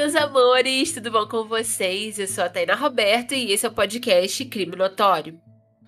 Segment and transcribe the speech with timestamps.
[0.00, 2.18] Meus amores, tudo bom com vocês?
[2.18, 5.38] Eu sou a Taina Roberto e esse é o podcast Crime Notório.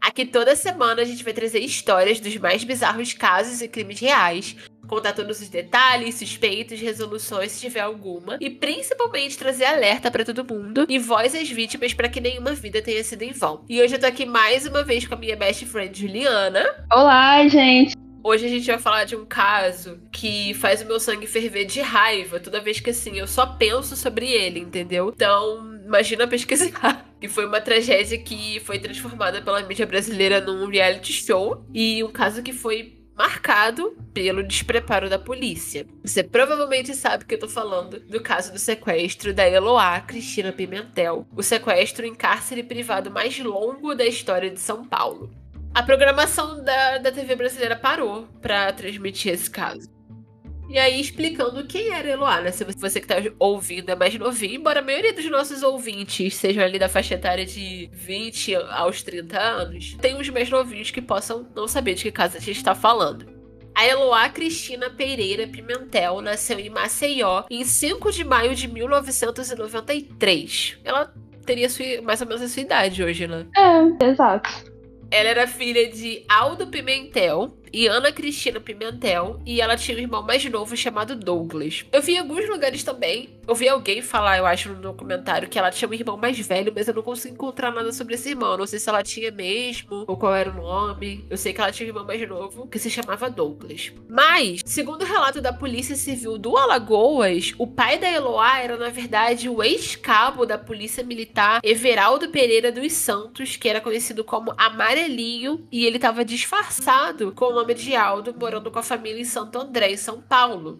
[0.03, 4.55] Aqui toda semana a gente vai trazer histórias dos mais bizarros casos e crimes reais,
[4.87, 10.45] contar todos os detalhes, suspeitos, resoluções se tiver alguma, e principalmente trazer alerta para todo
[10.45, 13.65] mundo e voz às vítimas para que nenhuma vida tenha sido em vão.
[13.67, 16.67] E hoje eu tô aqui mais uma vez com a minha best friend Juliana.
[16.92, 18.02] Olá, gente!
[18.25, 21.81] Hoje a gente vai falar de um caso que faz o meu sangue ferver de
[21.81, 25.12] raiva toda vez que assim eu só penso sobre ele, entendeu?
[25.15, 27.06] Então, imagina pesquisar.
[27.23, 32.11] E foi uma tragédia que foi transformada pela mídia brasileira num reality show e um
[32.11, 35.87] caso que foi marcado pelo despreparo da polícia.
[36.03, 41.25] Você provavelmente sabe que eu tô falando do caso do sequestro da Eloá Cristina Pimentel,
[41.37, 45.31] o sequestro em cárcere privado mais longo da história de São Paulo.
[45.75, 49.91] A programação da, da TV brasileira parou para transmitir esse caso.
[50.69, 52.51] E aí, explicando quem era Eloá, né?
[52.51, 56.65] Se você que tá ouvindo é mais novinho, embora a maioria dos nossos ouvintes sejam
[56.65, 61.47] ali da faixa etária de 20 aos 30 anos, tem uns mais novinhos que possam
[61.55, 63.27] não saber de que caso a gente está falando.
[63.75, 70.78] A Eloá Cristina Pereira Pimentel nasceu em Maceió em 5 de maio de 1993.
[70.84, 71.12] Ela
[71.45, 73.47] teria sua, mais ou menos a sua idade hoje, né?
[73.56, 74.72] É, exato.
[75.13, 80.23] Ela era filha de Aldo Pimentel e Ana Cristina Pimentel, e ela tinha um irmão
[80.23, 81.85] mais novo chamado Douglas.
[81.93, 85.59] Eu vi em alguns lugares também, eu vi alguém falar, eu acho, no documentário, que
[85.59, 88.53] ela tinha um irmão mais velho, mas eu não consigo encontrar nada sobre esse irmão.
[88.53, 91.25] Eu não sei se ela tinha mesmo, ou qual era o nome.
[91.28, 93.93] Eu sei que ela tinha um irmão mais novo, que se chamava Douglas.
[94.09, 98.89] Mas, segundo o relato da Polícia Civil do Alagoas, o pai da Eloá era, na
[98.89, 105.66] verdade, o ex-cabo da Polícia Militar Everaldo Pereira dos Santos, que era conhecido como Amarelinho,
[105.71, 109.59] e ele estava disfarçado com o nome de Aldo, morando com a família em Santo
[109.59, 110.78] André, em São Paulo.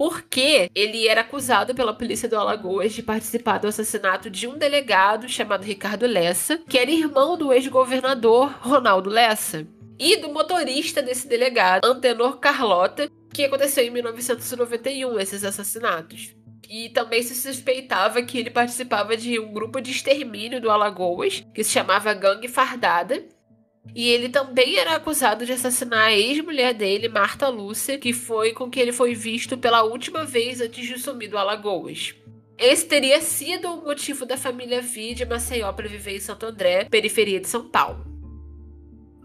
[0.00, 5.28] Porque ele era acusado pela polícia do Alagoas de participar do assassinato de um delegado
[5.28, 9.68] chamado Ricardo Lessa, que era irmão do ex-governador Ronaldo Lessa,
[9.98, 16.34] e do motorista desse delegado, Antenor Carlota, que aconteceu em 1991, esses assassinatos.
[16.66, 21.62] E também se suspeitava que ele participava de um grupo de extermínio do Alagoas, que
[21.62, 23.22] se chamava Gangue Fardada,
[23.94, 28.70] e ele também era acusado de assassinar a ex-mulher dele, Marta Lúcia, que foi com
[28.70, 32.14] que ele foi visto pela última vez antes de sumir do Alagoas.
[32.58, 36.84] Esse teria sido o motivo da família vir de Maceió para viver em Santo André,
[36.84, 38.09] periferia de São Paulo.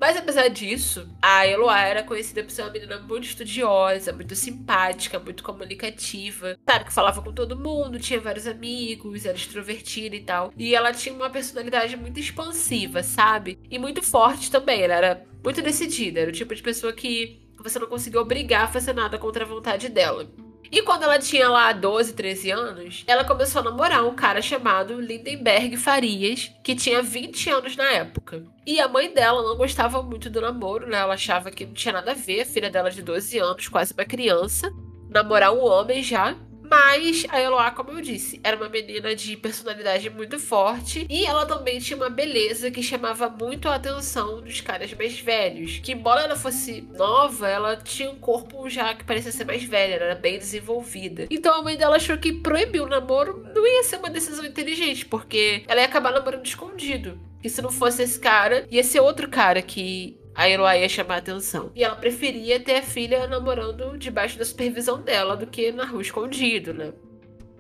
[0.06, 5.18] Mas apesar disso, a Eloá era conhecida por ser uma menina muito estudiosa, muito simpática,
[5.18, 6.56] muito comunicativa.
[6.64, 10.54] Claro que falava com todo mundo, tinha vários amigos, era extrovertida e tal.
[10.56, 13.58] E ela tinha uma personalidade muito expansiva, sabe?
[13.68, 14.84] E muito forte também.
[14.84, 18.68] Ela era muito decidida, era o tipo de pessoa que você não conseguia obrigar a
[18.68, 20.30] fazer nada contra a vontade dela.
[20.76, 25.00] E quando ela tinha lá 12, 13 anos, ela começou a namorar um cara chamado
[25.00, 28.44] Lindenberg Farias, que tinha 20 anos na época.
[28.68, 30.98] E a mãe dela não gostava muito do namoro, né?
[30.98, 33.94] Ela achava que não tinha nada a ver, a filha dela de 12 anos, quase
[33.94, 34.70] uma criança,
[35.10, 36.36] namorar um homem já.
[36.70, 41.46] Mas a Eloá, como eu disse, era uma menina de personalidade muito forte e ela
[41.46, 45.80] também tinha uma beleza que chamava muito a atenção dos caras mais velhos.
[45.80, 49.96] Que, embora ela fosse nova, ela tinha um corpo já que parecia ser mais velha,
[49.96, 51.28] era bem desenvolvida.
[51.30, 55.06] Então a mãe dela achou que proibir o namoro não ia ser uma decisão inteligente,
[55.06, 57.20] porque ela ia acabar namorando escondido.
[57.44, 61.16] E se não fosse esse cara, ia ser outro cara que a Eloá ia chamar
[61.16, 61.72] a atenção.
[61.74, 66.02] E ela preferia ter a filha namorando debaixo da supervisão dela do que na rua
[66.02, 66.94] escondido, né?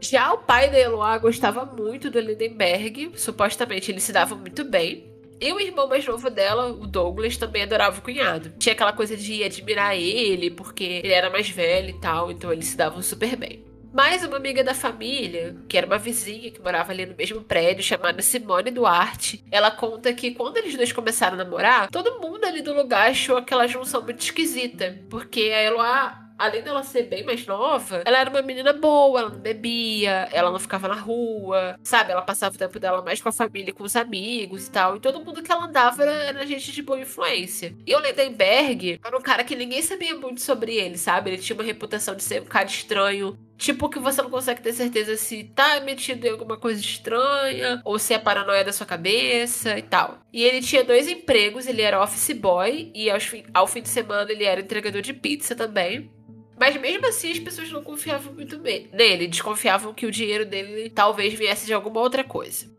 [0.02, 5.10] Já o pai da Eloá gostava muito do Lindenberg, supostamente eles se davam muito bem.
[5.40, 8.54] E o irmão mais novo dela, o Douglas, também adorava o cunhado.
[8.58, 12.68] Tinha aquela coisa de admirar ele, porque ele era mais velho e tal, então eles
[12.68, 13.64] se davam super bem.
[13.96, 17.82] Mas uma amiga da família, que era uma vizinha que morava ali no mesmo prédio,
[17.82, 22.62] chamada Simone Duarte, ela conta que quando eles dois começaram a namorar, todo mundo ali
[22.62, 25.00] do lugar achou aquela junção muito esquisita.
[25.10, 29.30] Porque a Eloá além dela ser bem mais nova, ela era uma menina boa, ela
[29.30, 32.12] não bebia, ela não ficava na rua, sabe?
[32.12, 34.98] Ela passava o tempo dela mais com a família, com os amigos e tal.
[34.98, 37.76] E todo mundo que ela andava era, era gente de boa influência.
[37.86, 41.32] E o Lindenberg era um cara que ninguém sabia muito sobre ele, sabe?
[41.32, 44.74] Ele tinha uma reputação de ser um cara estranho, Tipo que você não consegue ter
[44.74, 49.78] certeza se tá metido em alguma coisa estranha ou se é paranoia da sua cabeça
[49.78, 50.20] e tal.
[50.32, 53.90] E ele tinha dois empregos, ele era office boy e ao fim, ao fim de
[53.90, 56.12] semana ele era entregador de pizza também.
[56.60, 61.34] Mas mesmo assim as pessoas não confiavam muito nele, desconfiavam que o dinheiro dele talvez
[61.34, 62.75] viesse de alguma outra coisa.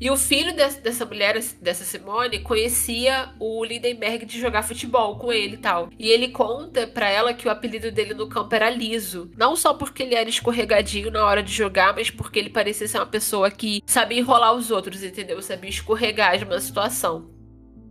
[0.00, 5.56] E o filho dessa mulher, dessa Simone, conhecia o Lindenberg de jogar futebol com ele
[5.56, 5.90] e tal.
[5.98, 9.30] E ele conta para ela que o apelido dele no campo era Liso.
[9.36, 12.96] Não só porque ele era escorregadinho na hora de jogar, mas porque ele parecia ser
[12.98, 15.42] uma pessoa que sabia enrolar os outros, entendeu?
[15.42, 17.28] Sabia escorregar de uma situação.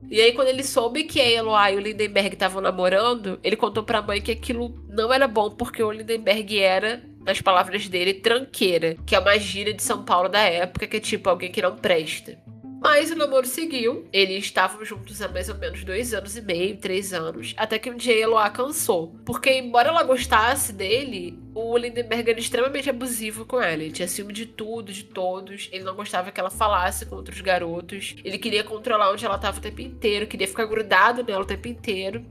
[0.09, 3.83] E aí, quando ele soube que a Eloy e o Lindenberg estavam namorando, ele contou
[3.83, 8.95] pra mãe que aquilo não era bom porque o Lindenberg era, nas palavras dele, tranqueira,
[9.05, 11.75] que é uma gíria de São Paulo da época, que é tipo alguém que não
[11.75, 12.37] presta.
[12.81, 14.07] Mas o namoro seguiu.
[14.11, 17.53] Eles estavam juntos há mais ou menos dois anos e meio, três anos.
[17.57, 19.13] Até que um dia Eloá cansou.
[19.25, 23.83] Porque, embora ela gostasse dele, o Lindenberg era extremamente abusivo com ela.
[23.83, 25.67] Ele tinha ciúme de tudo, de todos.
[25.73, 28.15] Ele não gostava que ela falasse com outros garotos.
[28.23, 30.27] Ele queria controlar onde ela estava o tempo inteiro.
[30.27, 32.25] Queria ficar grudado nela o tempo inteiro.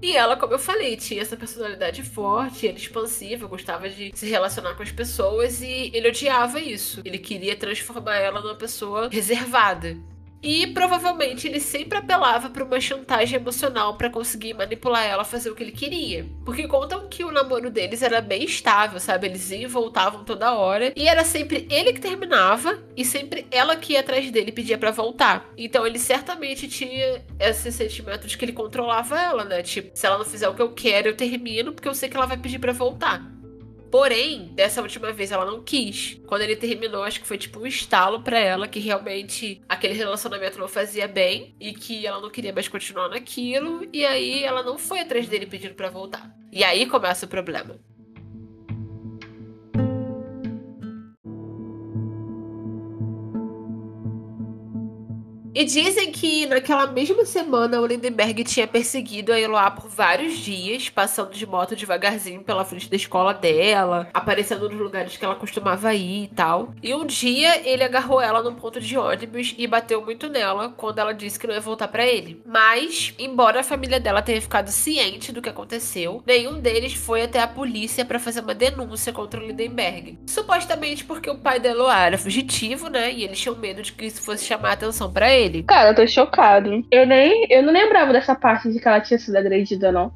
[0.00, 4.74] E ela, como eu falei, tinha essa personalidade forte, era expansiva, gostava de se relacionar
[4.74, 7.02] com as pessoas e ele odiava isso.
[7.04, 9.96] Ele queria transformar ela numa pessoa reservada.
[10.42, 15.50] E provavelmente ele sempre apelava para uma chantagem emocional para conseguir manipular ela a fazer
[15.50, 16.26] o que ele queria.
[16.44, 19.26] Porque contam que o namoro deles era bem estável, sabe?
[19.26, 20.92] Eles iam e voltavam toda hora.
[20.94, 24.78] E era sempre ele que terminava e sempre ela que ia atrás dele e pedia
[24.78, 25.48] para voltar.
[25.56, 29.62] Então ele certamente tinha esse sentimento de que ele controlava ela, né?
[29.62, 32.16] Tipo, se ela não fizer o que eu quero, eu termino porque eu sei que
[32.16, 33.37] ela vai pedir para voltar.
[33.90, 36.20] Porém, dessa última vez ela não quis.
[36.26, 40.58] Quando ele terminou, acho que foi tipo um estalo para ela que realmente aquele relacionamento
[40.58, 43.88] não fazia bem e que ela não queria mais continuar naquilo.
[43.92, 46.30] E aí ela não foi atrás dele pedindo para voltar.
[46.52, 47.78] E aí começa o problema.
[55.58, 60.88] E dizem que naquela mesma semana o Lindenberg tinha perseguido a Eloá por vários dias,
[60.88, 65.92] passando de moto devagarzinho pela frente da escola dela, aparecendo nos lugares que ela costumava
[65.92, 66.72] ir e tal.
[66.80, 71.00] E um dia ele agarrou ela num ponto de ônibus e bateu muito nela quando
[71.00, 72.40] ela disse que não ia voltar para ele.
[72.46, 77.40] Mas, embora a família dela tenha ficado ciente do que aconteceu, nenhum deles foi até
[77.40, 80.20] a polícia para fazer uma denúncia contra o Lindenberg.
[80.24, 83.12] Supostamente porque o pai da Eloá era fugitivo, né?
[83.12, 85.62] E eles tinham medo de que isso fosse chamar a atenção para ele ele.
[85.62, 86.84] Cara, eu tô chocado.
[86.90, 87.46] Eu nem.
[87.50, 90.12] Eu não lembrava dessa parte de que ela tinha sido agredida, não.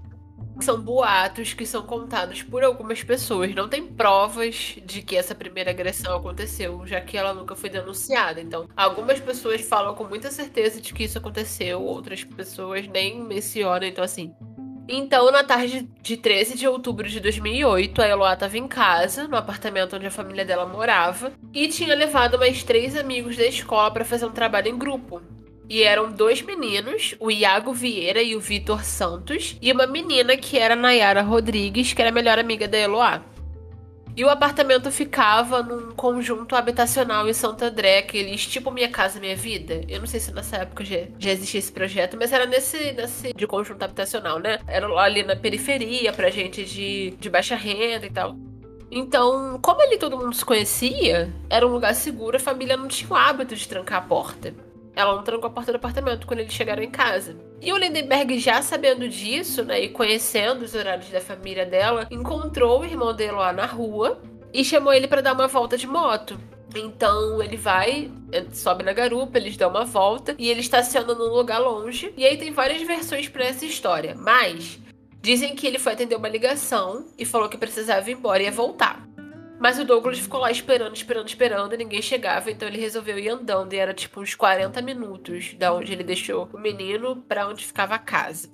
[0.61, 3.55] São boatos que são contados por algumas pessoas.
[3.55, 8.41] Não tem provas de que essa primeira agressão aconteceu, já que ela nunca foi denunciada.
[8.41, 13.89] Então, algumas pessoas falam com muita certeza de que isso aconteceu, outras pessoas nem mencionam.
[13.89, 14.35] Então, assim,
[14.89, 19.37] então, na tarde de 13 de outubro de 2008, a Eloá estava em casa, no
[19.37, 24.05] apartamento onde a família dela morava, e tinha levado mais três amigos da escola para
[24.05, 25.23] fazer um trabalho em grupo.
[25.69, 30.59] E eram dois meninos, o Iago Vieira e o Vitor Santos, e uma menina que
[30.59, 33.23] era Nayara Rodrigues, que era a melhor amiga da Eloá.
[34.15, 39.35] E o apartamento ficava num conjunto habitacional em Santo André, aqueles tipo Minha Casa Minha
[39.35, 39.83] Vida.
[39.89, 43.33] Eu não sei se nessa época já, já existia esse projeto, mas era nesse, nesse
[43.33, 44.59] de conjunto habitacional, né?
[44.67, 48.37] Era ali na periferia, pra gente de, de baixa renda e tal.
[48.91, 53.11] Então, como ali todo mundo se conhecia, era um lugar seguro, a família não tinha
[53.11, 54.55] o hábito de trancar a porta.
[54.95, 57.37] Ela não trancou a porta do apartamento quando eles chegaram em casa.
[57.61, 62.81] E o Lindenberg, já sabendo disso, né, e conhecendo os horários da família dela, encontrou
[62.81, 64.21] o irmão dele lá na rua
[64.53, 66.39] e chamou ele para dar uma volta de moto.
[66.75, 68.11] Então ele vai,
[68.53, 72.13] sobe na garupa, eles dão uma volta e ele estaciona num lugar longe.
[72.17, 74.79] E aí tem várias versões para essa história, mas
[75.21, 78.53] dizem que ele foi atender uma ligação e falou que precisava ir embora e ia
[78.53, 79.07] voltar.
[79.63, 83.29] Mas o Douglas ficou lá esperando, esperando, esperando, e ninguém chegava, então ele resolveu ir
[83.29, 87.65] andando, e era tipo uns 40 minutos da onde ele deixou o menino para onde
[87.65, 88.51] ficava a casa.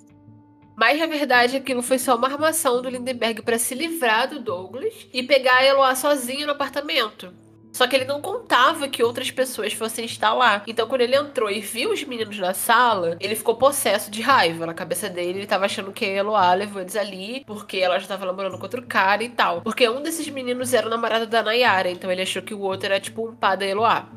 [0.77, 4.93] Mas na verdade aquilo foi só uma armação do Lindenberg para se livrar do Douglas
[5.11, 7.33] e pegar a Eloá sozinho no apartamento.
[7.71, 10.63] Só que ele não contava que outras pessoas fossem estar lá.
[10.67, 14.65] Então, quando ele entrou e viu os meninos na sala, ele ficou possesso de raiva.
[14.65, 18.07] Na cabeça dele, ele tava achando que a Eloá levou eles ali porque ela já
[18.07, 19.61] tava namorando com outro cara e tal.
[19.61, 22.87] Porque um desses meninos era o namorado da Nayara, então ele achou que o outro
[22.87, 24.09] era tipo um pá da Eloá.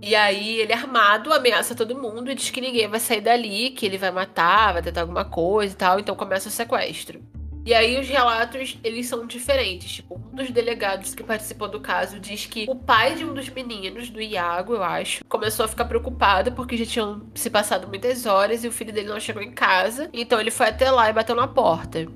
[0.00, 3.84] E aí ele armado ameaça todo mundo e diz que ninguém vai sair dali, que
[3.84, 7.20] ele vai matar, vai tentar alguma coisa e tal, então começa o sequestro.
[7.68, 9.96] E aí os relatos, eles são diferentes.
[9.96, 13.50] Tipo, um dos delegados que participou do caso diz que o pai de um dos
[13.50, 18.24] meninos, do Iago, eu acho, começou a ficar preocupado porque já tinham se passado muitas
[18.24, 20.08] horas e o filho dele não chegou em casa.
[20.14, 22.06] Então ele foi até lá e bateu na porta.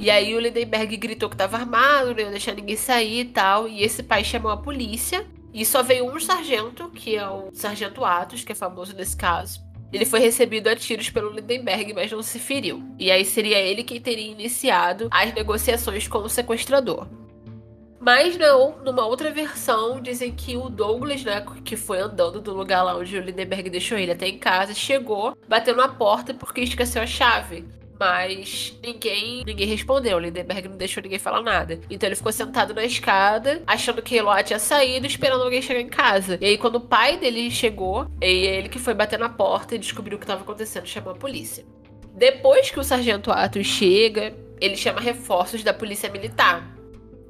[0.00, 3.68] E aí o Lindenberg gritou que tava armado, não ia deixar ninguém sair e tal.
[3.68, 5.24] E esse pai chamou a polícia.
[5.54, 9.60] E só veio um sargento, que é o Sargento Atos, que é famoso nesse caso.
[9.92, 12.82] Ele foi recebido a tiros pelo Lindenberg, mas não se feriu.
[12.98, 17.06] E aí seria ele quem teria iniciado as negociações com o sequestrador.
[18.00, 22.82] Mas não, numa outra versão, dizem que o Douglas, né, que foi andando do lugar
[22.82, 27.00] lá onde o Lindenberg deixou ele até em casa, chegou, bateu na porta porque esqueceu
[27.00, 27.64] a chave.
[28.02, 30.18] Mas ninguém ninguém respondeu.
[30.18, 31.78] Lindenberg não deixou ninguém falar nada.
[31.88, 35.88] Então ele ficou sentado na escada, achando que Eloá tinha saído, esperando alguém chegar em
[35.88, 36.36] casa.
[36.40, 40.16] E aí, quando o pai dele chegou, ele que foi bater na porta e descobriu
[40.16, 41.64] o que estava acontecendo, chamou a polícia.
[42.12, 46.71] Depois que o sargento Atos chega, ele chama reforços da polícia militar.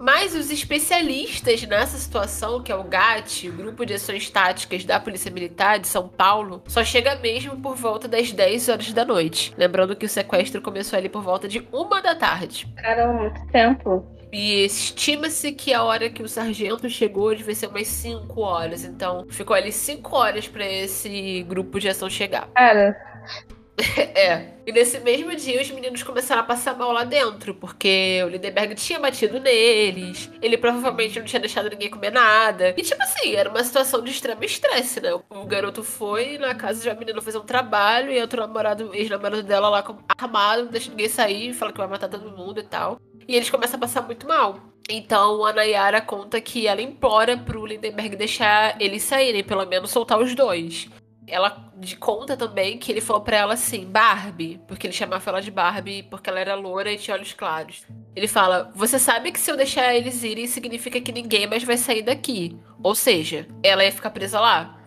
[0.02, 4.98] Mas os especialistas nessa situação, que é o GAT, o Grupo de Ações Táticas da
[4.98, 9.54] Polícia Militar de São Paulo, só chega mesmo por volta das 10 horas da noite.
[9.56, 12.66] Lembrando que o sequestro começou ali por volta de uma da tarde.
[12.74, 14.04] Caramba, muito tempo.
[14.32, 18.82] E estima-se que a hora que o sargento chegou devia ser umas 5 horas.
[18.82, 22.48] Então, ficou ali 5 horas para esse grupo de ação chegar.
[22.54, 22.96] Cara,
[24.14, 24.52] É.
[24.64, 28.74] E nesse mesmo dia os meninos começaram a passar mal lá dentro, porque o Lindenberg
[28.76, 32.72] tinha batido neles, ele provavelmente não tinha deixado ninguém comer nada.
[32.76, 35.10] E tipo assim, era uma situação de extremo estresse, né?
[35.28, 39.42] O garoto foi na casa de uma menina fazer um trabalho e outro namorado, ex-namorado
[39.42, 39.84] dela lá
[40.16, 43.00] armado, não deixa ninguém sair, fala que vai matar todo mundo e tal.
[43.26, 44.60] E eles começam a passar muito mal.
[44.88, 50.20] Então a Nayara conta que ela implora pro Lindenberg deixar eles saírem, pelo menos soltar
[50.20, 50.88] os dois
[51.32, 55.40] ela de conta também que ele falou para ela assim, Barbie, porque ele chamava ela
[55.40, 57.86] de Barbie porque ela era loura e tinha olhos claros.
[58.14, 61.78] Ele fala: Você sabe que se eu deixar eles irem, significa que ninguém mais vai
[61.78, 62.54] sair daqui.
[62.82, 64.78] Ou seja, ela ia ficar presa lá.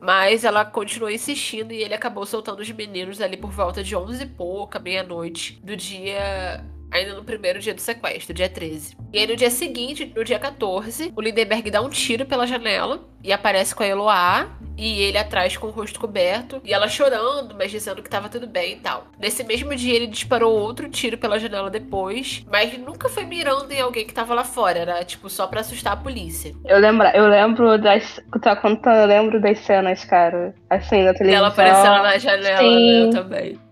[0.00, 4.22] Mas ela continuou insistindo e ele acabou soltando os meninos ali por volta de 11
[4.22, 8.96] e pouca, meia-noite, do dia ainda no primeiro dia do sequestro, dia 13.
[9.12, 13.00] E aí no dia seguinte, no dia 14, o Lindenberg dá um tiro pela janela
[13.22, 17.54] e aparece com a Eloá e ele atrás com o rosto coberto e ela chorando,
[17.56, 19.08] mas dizendo que tava tudo bem e tal.
[19.18, 23.80] Nesse mesmo dia ele disparou outro tiro pela janela depois, mas nunca foi mirando em
[23.80, 26.54] alguém que tava lá fora, era tipo só para assustar a polícia.
[26.64, 28.20] Eu lembro, eu lembro das.
[28.40, 30.54] Tá contando, eu lembro das cenas, cara.
[30.70, 31.38] Assim, na televisão.
[31.38, 32.92] Ela aparecendo na janela, Sim.
[32.92, 33.67] né, eu também.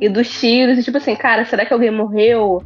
[0.00, 2.62] E dos tiros, e tipo assim, cara, será que alguém morreu?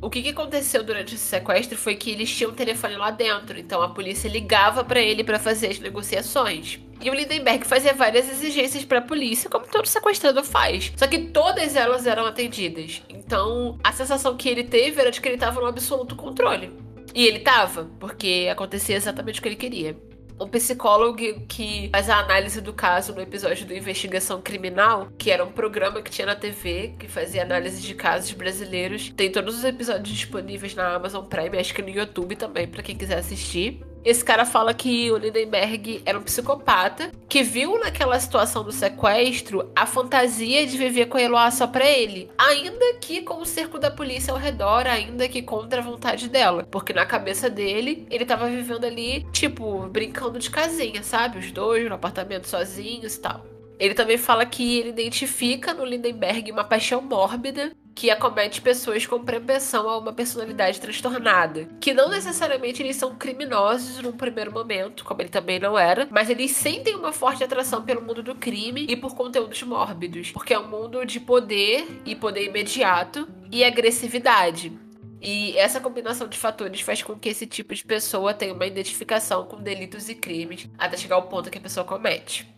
[0.00, 3.58] O que, que aconteceu durante esse sequestro foi que eles tinham um telefone lá dentro,
[3.58, 6.78] então a polícia ligava para ele para fazer as negociações.
[7.00, 10.92] E o Lindenberg fazia várias exigências para a polícia, como todo sequestrador faz.
[10.96, 13.02] Só que todas elas eram atendidas.
[13.08, 16.72] Então, a sensação que ele teve era de que ele estava no absoluto controle.
[17.14, 19.96] E ele estava, porque acontecia exatamente o que ele queria
[20.38, 21.16] um psicólogo
[21.48, 26.02] que faz a análise do caso no episódio do Investigação Criminal, que era um programa
[26.02, 29.12] que tinha na TV, que fazia análise de casos brasileiros.
[29.16, 32.96] Tem todos os episódios disponíveis na Amazon Prime, acho que no YouTube também, para quem
[32.96, 33.82] quiser assistir.
[34.06, 39.68] Esse cara fala que o Lindenberg era um psicopata que viu naquela situação do sequestro
[39.74, 42.30] a fantasia de viver com a Eloá só pra ele.
[42.38, 46.64] Ainda que com o cerco da polícia ao redor, ainda que contra a vontade dela.
[46.70, 51.40] Porque na cabeça dele, ele tava vivendo ali, tipo, brincando de casinha, sabe?
[51.40, 53.44] Os dois no apartamento sozinhos e tal.
[53.76, 59.24] Ele também fala que ele identifica no Lindenberg uma paixão mórbida que acomete pessoas com
[59.24, 61.66] propensão a uma personalidade transtornada.
[61.80, 66.28] Que não necessariamente eles são criminosos num primeiro momento, como ele também não era, mas
[66.28, 70.58] eles sentem uma forte atração pelo mundo do crime e por conteúdos mórbidos, porque é
[70.58, 74.78] um mundo de poder e poder imediato e agressividade.
[75.22, 79.46] E essa combinação de fatores faz com que esse tipo de pessoa tenha uma identificação
[79.46, 82.55] com delitos e crimes até chegar ao ponto que a pessoa comete.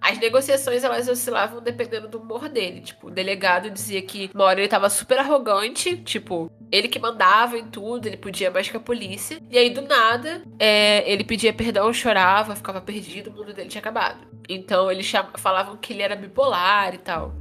[0.00, 2.80] As negociações elas oscilavam dependendo do humor dele.
[2.80, 7.58] Tipo, o delegado dizia que uma hora ele tava super arrogante, tipo, ele que mandava
[7.58, 9.38] em tudo, ele podia mais que a polícia.
[9.50, 13.80] E aí, do nada, é, ele pedia perdão, chorava, ficava perdido, o mundo dele tinha
[13.80, 14.26] acabado.
[14.48, 17.34] Então, eles falavam que ele era bipolar e tal.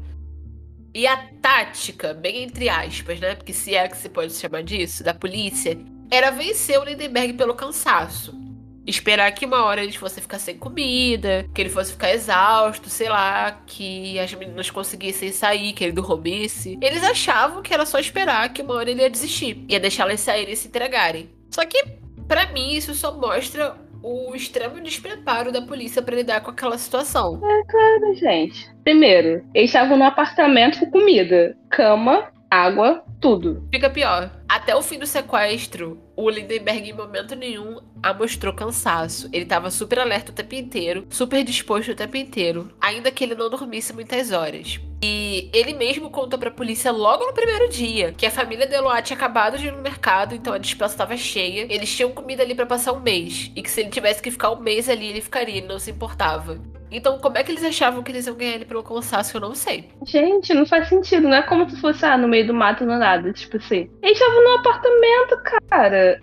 [0.93, 3.35] E a tática, bem entre aspas, né?
[3.35, 5.77] Porque se é que se pode chamar disso, da polícia,
[6.11, 8.48] era vencer o Lindenberg pelo cansaço
[8.89, 13.09] esperar que uma hora eles fossem ficar sem comida, que ele fosse ficar exausto, sei
[13.09, 16.77] lá, que as meninas conseguissem sair, que ele dormisse.
[16.81, 20.19] Eles achavam que era só esperar que uma hora ele ia desistir, ia deixar elas
[20.19, 21.29] saírem e se entregarem.
[21.51, 21.83] Só que,
[22.27, 27.35] para mim, isso só mostra o extremo despreparo da polícia para lidar com aquela situação.
[27.43, 28.69] É claro, gente.
[28.83, 33.67] Primeiro, eles estavam no apartamento com comida, cama, água, tudo.
[33.71, 34.31] Fica pior.
[34.47, 37.79] Até o fim do sequestro, o Lindenberg em momento nenhum
[38.17, 39.29] mostrou cansaço.
[39.31, 43.35] Ele tava super alerta o tempo inteiro, super disposto o tempo inteiro, ainda que ele
[43.35, 44.81] não dormisse muitas horas.
[45.01, 49.17] E ele mesmo contou pra polícia logo no primeiro dia que a família Deloitte tinha
[49.17, 51.65] acabado de ir no mercado, então a dispensa estava cheia.
[51.73, 53.49] Eles tinham comida ali para passar um mês.
[53.55, 55.91] E que se ele tivesse que ficar um mês ali, ele ficaria, ele não se
[55.91, 56.59] importava.
[56.91, 59.37] Então, como é que eles achavam que eles iam ganhar ele pelo cansaço?
[59.37, 59.89] Eu não sei.
[60.05, 61.27] Gente, não faz sentido.
[61.27, 63.31] Não é como se fosse, ah, no meio do mato, não nada.
[63.33, 63.89] Tipo assim.
[64.01, 66.21] Eles estavam no apartamento, cara.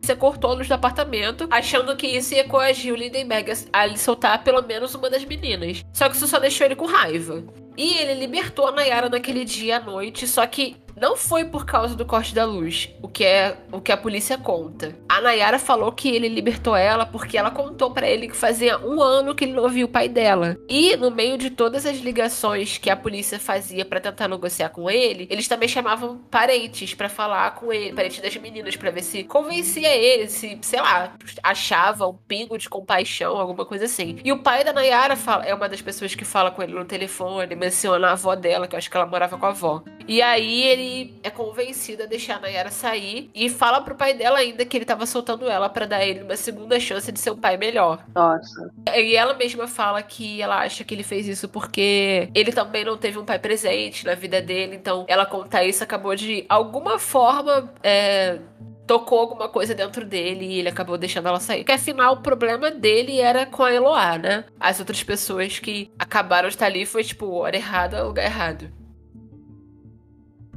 [0.00, 3.98] Você cortou a luz do apartamento, achando que isso ia coagir o Lindenberg a lhe
[3.98, 5.82] soltar pelo menos uma das meninas.
[5.92, 7.42] Só que isso só deixou ele com raiva.
[7.76, 11.94] E ele libertou a Nayara naquele dia à noite, só que não foi por causa
[11.94, 14.96] do corte da luz, o que é o que a polícia conta.
[15.06, 19.02] A Nayara falou que ele libertou ela porque ela contou para ele que fazia um
[19.02, 20.56] ano que ele não via o pai dela.
[20.68, 24.90] E no meio de todas as ligações que a polícia fazia para tentar negociar com
[24.90, 29.22] ele, eles também chamavam parentes para falar com ele, parentes das meninas, para ver se
[29.24, 31.12] convencia ele, se, sei lá,
[31.42, 34.18] achava um pingo de compaixão, alguma coisa assim.
[34.24, 36.84] E o pai da Nayara fala, é uma das pessoas que fala com ele no
[36.84, 39.82] telefone, menciona a avó dela, que eu acho que ela morava com a avó.
[40.08, 40.85] E aí ele
[41.22, 44.84] é convencido a deixar a Nayara sair e fala pro pai dela ainda que ele
[44.84, 48.04] tava soltando ela para dar ele uma segunda chance de ser um pai melhor.
[48.14, 48.70] Nossa.
[48.94, 52.96] E ela mesma fala que ela acha que ele fez isso porque ele também não
[52.96, 57.72] teve um pai presente na vida dele, então ela contar isso acabou de alguma forma
[57.82, 58.38] é,
[58.86, 61.58] tocou alguma coisa dentro dele e ele acabou deixando ela sair.
[61.58, 64.44] Porque afinal o problema dele era com a Eloá, né?
[64.60, 68.70] As outras pessoas que acabaram de estar ali foi tipo hora errada, lugar errado.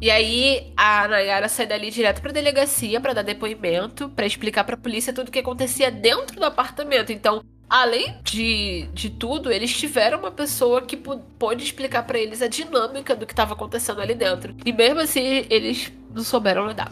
[0.02, 4.78] E aí a Nayara sai dali direto pra delegacia para dar depoimento, para explicar pra
[4.78, 7.12] polícia tudo o que acontecia dentro do apartamento.
[7.12, 12.48] Então, além de, de tudo, eles tiveram uma pessoa que pôde explicar para eles a
[12.48, 14.56] dinâmica do que estava acontecendo ali dentro.
[14.66, 16.92] E mesmo assim, eles não souberam lidar.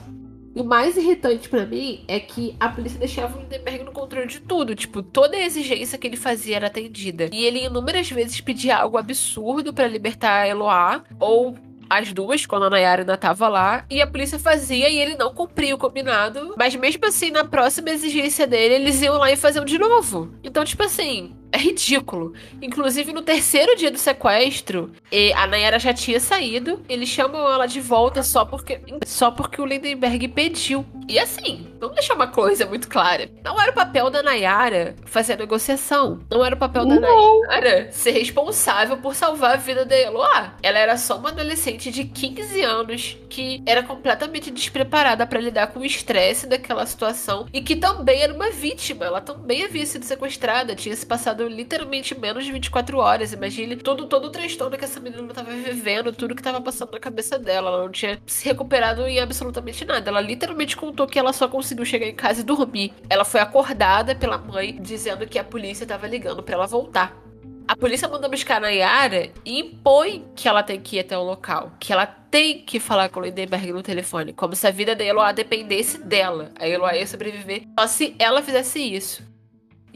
[0.54, 4.40] O mais irritante para mim é que a polícia deixava o Lindenberg no controle de
[4.42, 4.76] tudo.
[4.76, 7.30] Tipo, toda a exigência que ele fazia era atendida.
[7.32, 11.56] E ele inúmeras vezes pedia algo absurdo para libertar a Eloá, ou
[11.90, 15.34] as duas, quando a Nayara ainda tava lá, e a polícia fazia e ele não
[15.34, 16.54] cumpria o combinado.
[16.58, 20.32] Mas mesmo assim, na próxima exigência dele, eles iam lá e faziam de novo.
[20.44, 22.34] Então, tipo assim, é ridículo.
[22.62, 24.92] Inclusive, no terceiro dia do sequestro,
[25.36, 26.80] a Nayara já tinha saído.
[26.88, 30.86] Eles chamam ela de volta só porque, só porque o Lindenberg pediu.
[31.10, 33.30] E assim, vamos deixar uma coisa muito clara.
[33.44, 36.20] Não era o papel da Nayara fazer a negociação.
[36.30, 37.42] Não era o papel da Não.
[37.42, 40.54] Nayara ser responsável por salvar a vida da Eloá.
[40.62, 45.80] Ela era só uma adolescente de 15 anos que era completamente despreparada para lidar com
[45.80, 49.06] o estresse daquela situação e que também era uma vítima.
[49.06, 53.34] Ela também havia sido sequestrada, tinha se passado literalmente menos de 24 horas.
[53.34, 57.00] Imagine todo, todo o transtorno que essa menina tava vivendo, tudo que tava passando na
[57.00, 57.70] cabeça dela.
[57.70, 60.10] Ela não tinha se recuperado em absolutamente nada.
[60.10, 62.94] Ela literalmente contou que ela só conseguiu chegar em casa e dormir.
[63.10, 67.28] Ela foi acordada pela mãe dizendo que a polícia tava ligando para ela voltar.
[67.68, 71.24] A polícia manda buscar a Nayara e impõe que ela tem que ir até o
[71.24, 71.74] local.
[71.78, 74.32] Que ela tem que falar com o Lindenberg no telefone.
[74.32, 76.52] Como se a vida da Eloá dependesse dela.
[76.58, 79.22] A Eloá ia sobreviver só se ela fizesse isso.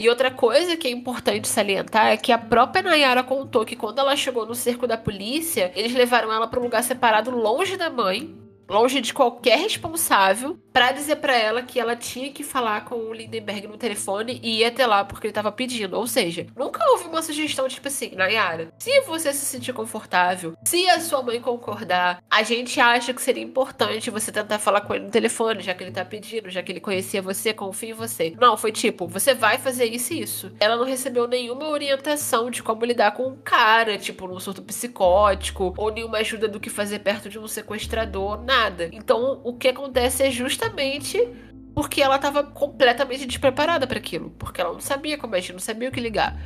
[0.02, 4.00] E outra coisa que é importante salientar é que a própria Nayara contou que quando
[4.00, 7.88] ela chegou no cerco da polícia, eles levaram ela para um lugar separado longe da
[7.88, 8.36] mãe,
[8.72, 13.14] longe de qualquer responsável, para dizer para ela que ela tinha que falar com o
[13.14, 15.98] Lindenberg no telefone e ir até lá porque ele tava pedindo.
[15.98, 20.90] Ou seja, nunca houve uma sugestão tipo assim, Nayara, se você se sentir confortável, se
[20.90, 25.06] a sua mãe concordar, a gente acha que seria importante você tentar falar com ele
[25.06, 28.34] no telefone, já que ele tá pedindo, já que ele conhecia você, confia em você.
[28.40, 30.52] Não, foi tipo, você vai fazer isso e isso.
[30.60, 35.74] Ela não recebeu nenhuma orientação de como lidar com um cara, tipo, num surto psicótico,
[35.78, 38.61] ou nenhuma ajuda do que fazer perto de um sequestrador, nada.
[38.92, 41.28] Então, o que acontece é justamente justamente
[41.74, 45.88] porque ela estava completamente despreparada para aquilo, porque ela não sabia como agir, não sabia
[45.88, 46.38] o que ligar.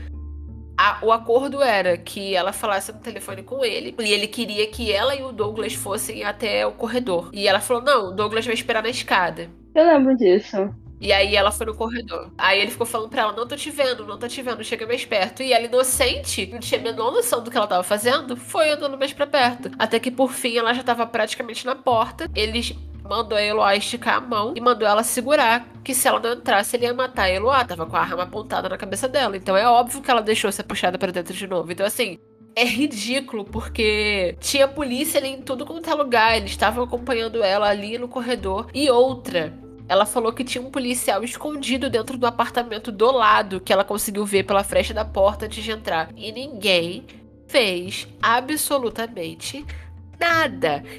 [0.78, 4.92] A, o acordo era que ela falasse no telefone com ele e ele queria que
[4.92, 7.30] ela e o Douglas fossem até o corredor.
[7.34, 9.50] E ela falou: Não, o Douglas vai esperar na escada.
[9.74, 10.58] Eu lembro disso.
[11.00, 12.32] E aí ela foi no corredor.
[12.38, 14.88] Aí ele ficou falando pra ela: Não tô te vendo, não tô te vendo, chega
[14.88, 15.44] mais perto.
[15.44, 18.98] E ela, inocente, não tinha a menor noção do que ela tava fazendo, foi andando
[18.98, 19.72] mais pra perto.
[19.78, 22.30] Até que por fim ela já tava praticamente na porta.
[22.34, 26.34] Eles mandou a Eloá esticar a mão e mandou ela segurar, que se ela não
[26.34, 27.64] entrasse, ele ia matar a Eloá.
[27.64, 29.38] Tava com a arma apontada na cabeça dela.
[29.38, 31.72] Então é óbvio que ela deixou ser puxada para dentro de novo.
[31.72, 32.18] Então, assim,
[32.56, 36.38] é ridículo, porque tinha polícia ali em tudo quanto é lugar.
[36.38, 38.68] Eles estavam acompanhando ela ali no corredor.
[38.74, 39.54] E outra.
[39.88, 44.26] Ela falou que tinha um policial escondido dentro do apartamento do lado, que ela conseguiu
[44.26, 46.10] ver pela fresta da porta antes de entrar.
[46.16, 47.06] E ninguém
[47.48, 49.85] fez absolutamente Nada.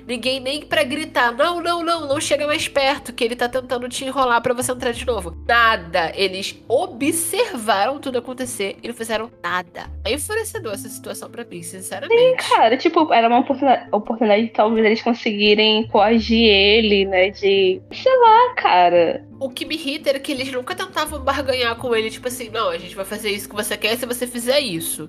[0.06, 3.88] Ninguém nem pra gritar, não, não, não, não chega mais perto, que ele tá tentando
[3.88, 5.36] te enrolar para você entrar de novo.
[5.46, 6.12] Nada.
[6.14, 9.90] Eles observaram tudo acontecer e não fizeram nada.
[10.04, 12.42] É enfurecedor essa situação pra mim, sinceramente.
[12.42, 17.30] Sim, cara, tipo, era uma oportunidade, oportunidade de talvez eles conseguirem coagir ele, né?
[17.30, 17.80] De.
[17.92, 19.24] Sei lá, cara.
[19.38, 22.70] O que me irrita era que eles nunca tentavam barganhar com ele, tipo assim, não,
[22.70, 25.08] a gente vai fazer isso que você quer se você fizer isso.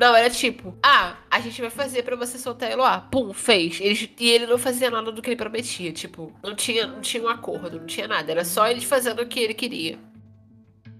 [0.00, 3.02] Não, era tipo, ah, a gente vai fazer para você soltar Eloá.
[3.02, 3.78] Pum, fez.
[4.18, 5.92] E ele não fazia nada do que ele prometia.
[5.92, 8.32] Tipo, não tinha, não tinha um acordo, não tinha nada.
[8.32, 9.98] Era só eles fazendo o que ele queria.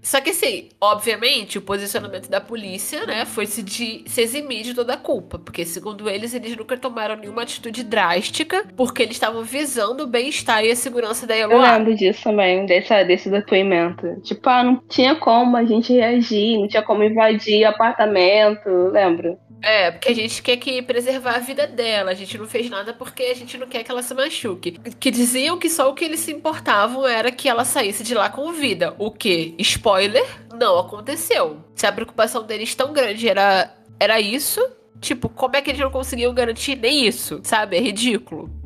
[0.01, 4.73] Só que assim, obviamente, o posicionamento da polícia, né, foi se, de, se eximir de
[4.73, 5.37] toda a culpa.
[5.37, 10.65] Porque, segundo eles, eles nunca tomaram nenhuma atitude drástica, porque eles estavam visando o bem-estar
[10.65, 11.55] e a segurança da Eloá.
[11.55, 14.19] Eu lembro disso também, desse, desse depoimento.
[14.21, 19.37] Tipo, ah, não tinha como a gente reagir, não tinha como invadir apartamento, lembra?
[19.61, 22.11] É, porque a gente quer que preservar a vida dela.
[22.11, 24.79] A gente não fez nada porque a gente não quer que ela se machuque.
[24.99, 28.29] Que diziam que só o que eles se importavam era que ela saísse de lá
[28.29, 28.95] com vida.
[28.97, 29.55] O que?
[29.59, 30.25] Spoiler,
[30.59, 31.57] não aconteceu.
[31.75, 34.59] Se a preocupação deles tão grande era, era isso,
[34.99, 37.39] tipo, como é que eles não conseguiam garantir nem isso?
[37.43, 37.77] Sabe?
[37.77, 38.60] É ridículo.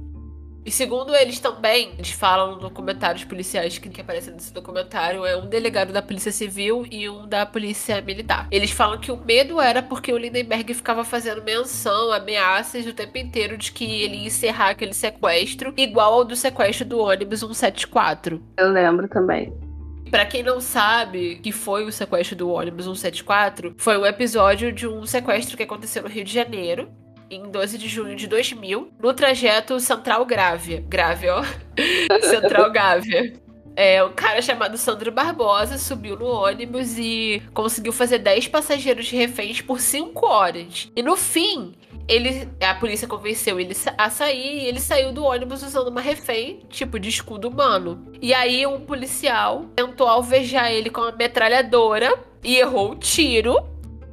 [0.66, 5.24] E segundo eles também, eles falam no documentário, os policiais que, que aparecem nesse documentário
[5.24, 8.48] é um delegado da Polícia Civil e um da Polícia Militar.
[8.50, 13.16] Eles falam que o medo era porque o Lindenberg ficava fazendo menção, ameaças o tempo
[13.20, 18.42] inteiro de que ele ia encerrar aquele sequestro, igual ao do sequestro do ônibus 174.
[18.58, 19.54] Eu lembro também.
[20.10, 24.88] Para quem não sabe que foi o sequestro do ônibus 174, foi um episódio de
[24.88, 26.90] um sequestro que aconteceu no Rio de Janeiro
[27.30, 30.84] em 12 de junho de 2000, no trajeto Central Grávia.
[30.88, 31.44] Grávia, ó.
[32.22, 33.34] Central Gávea.
[33.76, 39.18] É, um cara chamado Sandro Barbosa subiu no ônibus e conseguiu fazer 10 passageiros de
[39.18, 40.90] reféns por 5 horas.
[40.96, 41.74] E no fim,
[42.08, 46.62] ele, a polícia convenceu ele a sair e ele saiu do ônibus usando uma refém,
[46.70, 48.14] tipo de escudo humano.
[48.22, 53.58] E aí um policial tentou alvejar ele com uma metralhadora e errou o tiro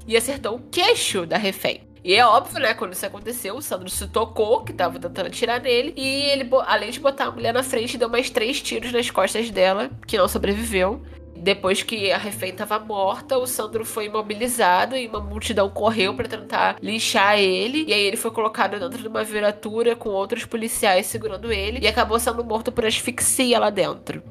[0.09, 1.92] e acertou o queixo da refém.
[2.05, 2.75] E é óbvio, né?
[2.75, 5.95] Quando isso aconteceu, o Sandro se tocou, que tava tentando atirar nele.
[5.97, 9.51] E ele, além de botar a mulher na frente, deu mais três tiros nas costas
[9.51, 11.01] dela, que não sobreviveu.
[11.37, 16.29] Depois que a refém tava morta, o Sandro foi imobilizado e uma multidão correu para
[16.29, 17.85] tentar linchar ele.
[17.89, 21.89] E aí ele foi colocado dentro de uma viatura com outros policiais segurando ele e
[21.89, 24.23] acabou sendo morto por asfixia lá dentro.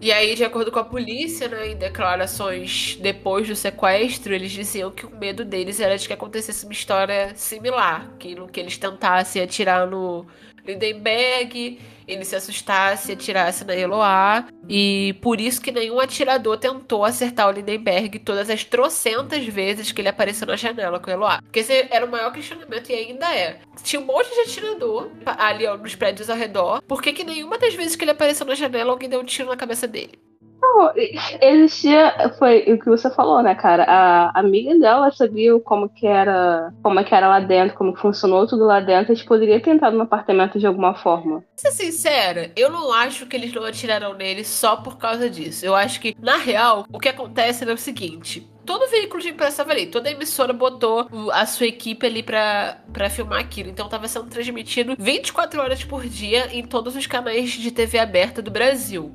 [0.00, 4.92] E aí, de acordo com a polícia, né, em declarações depois do sequestro, eles diziam
[4.92, 9.42] que o medo deles era de que acontecesse uma história similar, que que eles tentassem
[9.42, 10.24] atirar no
[10.68, 11.78] Lindenberg
[12.08, 14.46] ele se assustasse e atirasse na Eloá.
[14.68, 20.00] E por isso que nenhum atirador tentou acertar o Lindenberg todas as trocentas vezes que
[20.00, 21.42] ele apareceu na janela com o Eloá.
[21.42, 23.60] Porque esse era o maior questionamento e ainda é.
[23.82, 26.82] Tinha um monte de atirador ali ó, nos prédios ao redor.
[26.82, 29.48] Por que, que nenhuma das vezes que ele apareceu na janela alguém deu um tiro
[29.48, 30.18] na cabeça dele?
[30.60, 30.92] Não,
[31.40, 33.84] existia, foi o que você falou, né, cara?
[33.84, 38.64] A amiga dela sabia como que era, como que era lá dentro, como funcionou tudo
[38.64, 39.12] lá dentro.
[39.12, 41.44] A gente poderia ter entrado no apartamento de alguma forma.
[41.56, 45.64] Ser sincera, eu não acho que eles não atiraram nele só por causa disso.
[45.64, 49.52] Eu acho que, na real, o que acontece é o seguinte: todo veículo de imprensa
[49.52, 53.70] estava ali, toda emissora botou a sua equipe ali pra, pra filmar aquilo.
[53.70, 58.42] Então tava sendo transmitido 24 horas por dia em todos os canais de TV aberta
[58.42, 59.10] do Brasil.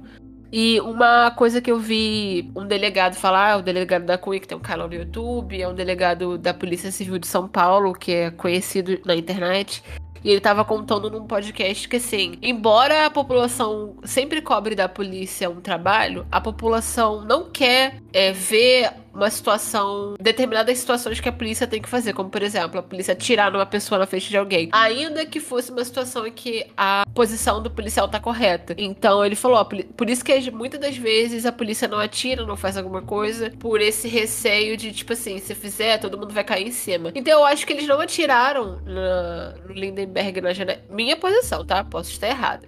[0.55, 4.55] E uma coisa que eu vi um delegado falar, o delegado da CUI, que tem
[4.55, 8.29] um canal no YouTube, é um delegado da Polícia Civil de São Paulo, que é
[8.29, 9.83] conhecido na internet.
[10.23, 15.49] E ele tava contando num podcast que, assim, embora a população sempre cobre da polícia
[15.49, 21.67] um trabalho, a população não quer é, ver uma situação, determinadas situações que a polícia
[21.67, 24.69] tem que fazer, como por exemplo, a polícia atirar numa pessoa na frente de alguém,
[24.71, 28.73] ainda que fosse uma situação em que a posição do policial tá correta.
[28.77, 32.57] Então ele falou, ó, por isso que muitas das vezes a polícia não atira, não
[32.57, 36.67] faz alguma coisa, por esse receio de, tipo assim, se fizer, todo mundo vai cair
[36.67, 37.11] em cima.
[37.13, 40.81] Então eu acho que eles não atiraram no Lindenberg na janela.
[40.89, 41.83] Minha posição, tá?
[41.83, 42.67] Posso estar errada.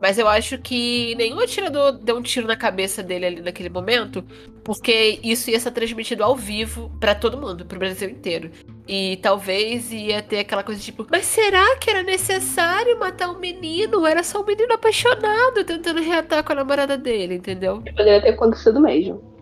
[0.00, 4.22] Mas eu acho que nenhum atirador deu um tiro na cabeça dele ali naquele momento,
[4.62, 8.50] porque isso ia ser transmitido ao vivo para todo mundo, pro Brasil inteiro.
[8.86, 14.06] E talvez ia ter aquela coisa tipo, mas será que era necessário matar um menino?
[14.06, 17.82] Era só um menino apaixonado tentando reatar com a namorada dele, entendeu?
[17.82, 19.35] Poderia ter acontecido mesmo.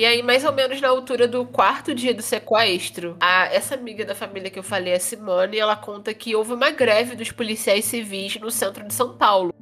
[0.00, 4.02] E aí, mais ou menos na altura do quarto dia do sequestro, a, essa amiga
[4.02, 7.84] da família que eu falei, a Simone, ela conta que houve uma greve dos policiais
[7.84, 9.52] civis no centro de São Paulo.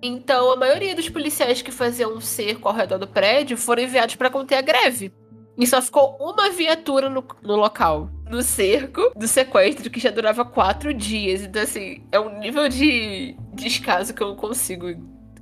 [0.00, 4.14] Então, a maioria dos policiais que faziam um cerco ao redor do prédio foram enviados
[4.14, 5.12] para conter a greve.
[5.58, 8.08] E só ficou uma viatura no, no local.
[8.30, 11.42] No cerco do sequestro, que já durava quatro dias.
[11.42, 14.86] Então, assim, é um nível de descaso que eu não consigo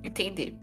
[0.02, 0.56] entender.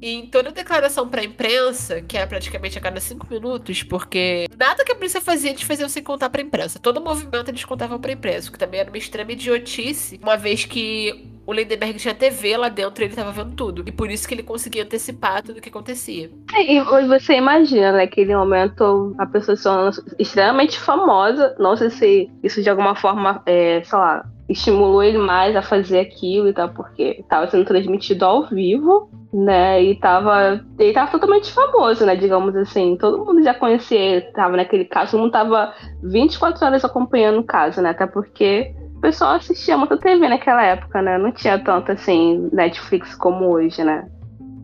[0.00, 4.84] E em toda declaração pra imprensa, que era praticamente a cada cinco minutos, porque nada
[4.84, 6.78] que a polícia fazia, eles faziam sem contar pra imprensa.
[6.78, 10.64] Todo movimento eles contavam pra imprensa, o que também era uma extrema idiotice, uma vez
[10.64, 13.84] que o Lindenberg tinha TV lá dentro e ele tava vendo tudo.
[13.86, 16.28] E por isso que ele conseguia antecipar tudo o que acontecia.
[16.58, 21.54] E você imagina, naquele momento, a pessoa sendo extremamente famosa.
[21.58, 26.00] Não sei se isso de alguma forma, é, sei lá, estimulou ele mais a fazer
[26.00, 29.82] aquilo e tal, porque estava sendo transmitido ao vivo, né?
[29.82, 30.64] E tava.
[30.78, 32.16] Ele tava totalmente famoso, né?
[32.16, 32.96] Digamos assim.
[32.96, 37.44] Todo mundo já conhecia ele, tava naquele caso, todo mundo tava 24 horas acompanhando o
[37.44, 37.90] caso, né?
[37.90, 41.18] Até porque o pessoal assistia muita TV naquela época, né?
[41.18, 44.08] Não tinha tanto assim Netflix como hoje, né?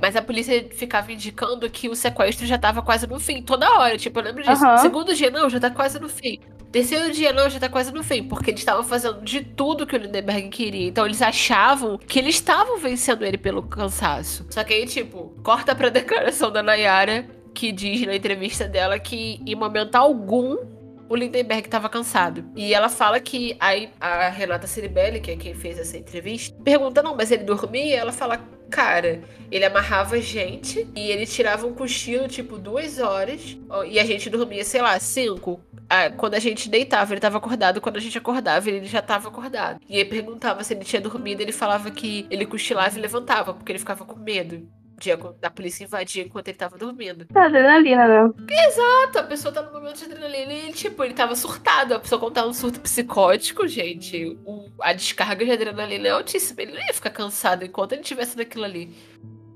[0.00, 3.96] Mas a polícia ficava indicando que o sequestro já tava quase no fim, toda hora.
[3.96, 4.66] Tipo, eu lembro disso.
[4.66, 4.78] Uhum.
[4.78, 6.40] Segundo dia, não, já tá quase no fim.
[6.72, 8.22] Terceiro dia, não, já tá quase no fim.
[8.22, 10.88] Porque eles estavam fazendo de tudo que o Lindenberg queria.
[10.88, 14.46] Então eles achavam que eles estavam vencendo ele pelo cansaço.
[14.48, 19.40] Só que aí, tipo, corta pra declaração da Nayara, que diz na entrevista dela que
[19.46, 20.56] em momento algum
[21.12, 22.42] o Lindenberg estava cansado.
[22.56, 27.02] E ela fala que aí a Renata Ciribelli, que é quem fez essa entrevista, pergunta:
[27.02, 27.98] não, mas ele dormia?
[27.98, 29.20] Ela fala: cara,
[29.50, 34.30] ele amarrava a gente e ele tirava um cochilo, tipo, duas horas, e a gente
[34.30, 35.60] dormia, sei lá, cinco.
[36.16, 37.78] Quando a gente deitava, ele estava acordado.
[37.78, 39.80] Quando a gente acordava, ele já estava acordado.
[39.86, 43.70] E aí perguntava se ele tinha dormido, ele falava que ele cochilava e levantava, porque
[43.70, 44.66] ele ficava com medo
[45.02, 47.24] dia da polícia invadir enquanto ele tava dormindo.
[47.26, 48.30] Tá, adrenalina, né?
[48.48, 51.94] Exato, a pessoa tá no momento de adrenalina e, tipo, ele tava surtado.
[51.94, 56.62] A pessoa quando tá um surto psicótico, gente, o, a descarga de adrenalina é altíssima.
[56.62, 58.94] Ele não ia ficar cansado enquanto ele estivesse naquilo ali.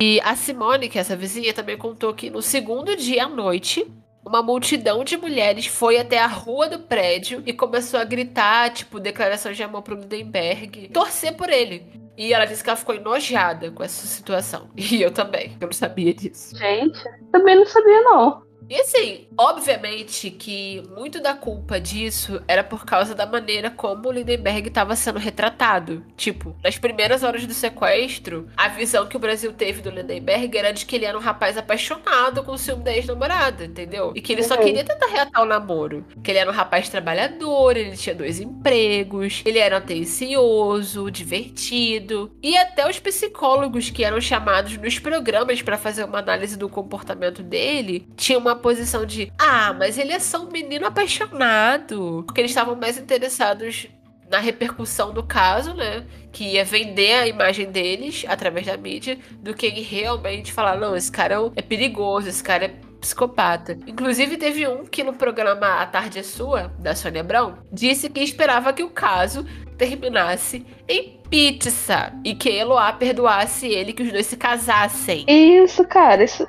[0.01, 3.87] E a Simone, que é essa vizinha, também contou que no segundo dia à noite,
[4.27, 8.99] uma multidão de mulheres foi até a rua do prédio e começou a gritar, tipo,
[8.99, 12.06] declarações de amor pro Lindenberg, torcer por ele.
[12.17, 14.71] E ela disse que ela ficou enojada com essa situação.
[14.77, 16.57] E eu também, eu não sabia disso.
[16.57, 16.99] Gente,
[17.33, 18.46] também não sabia, não.
[18.69, 24.13] E assim, obviamente que muito da culpa disso era por causa da maneira como o
[24.13, 26.05] Lindenberg estava sendo retratado.
[26.17, 30.73] Tipo, nas primeiras horas do sequestro, a visão que o Brasil teve do Lindenberg era
[30.73, 34.13] de que ele era um rapaz apaixonado com o ciúme da ex-namorada, entendeu?
[34.15, 34.65] E que ele só uhum.
[34.65, 36.05] queria tentar reatar o namoro.
[36.23, 42.33] Que ele era um rapaz trabalhador, ele tinha dois empregos, ele era atencioso, divertido.
[42.43, 47.43] E até os psicólogos que eram chamados nos programas para fazer uma análise do comportamento
[47.43, 52.23] dele tinham uma posição de ah, mas ele é só um menino apaixonado.
[52.27, 53.89] Porque eles estavam mais interessados
[54.29, 56.05] na repercussão do caso, né?
[56.33, 61.11] Que ia vender a imagem deles através da mídia, do que realmente falar, não, esse
[61.11, 63.79] cara é perigoso, esse cara é psicopata.
[63.87, 68.21] Inclusive, teve um que no programa A Tarde é Sua, da Sônia Brown, disse que
[68.21, 69.47] esperava que o caso
[69.79, 75.25] terminasse em pizza e que Eloá perdoasse ele que os dois se casassem.
[75.29, 76.47] Isso, cara, isso.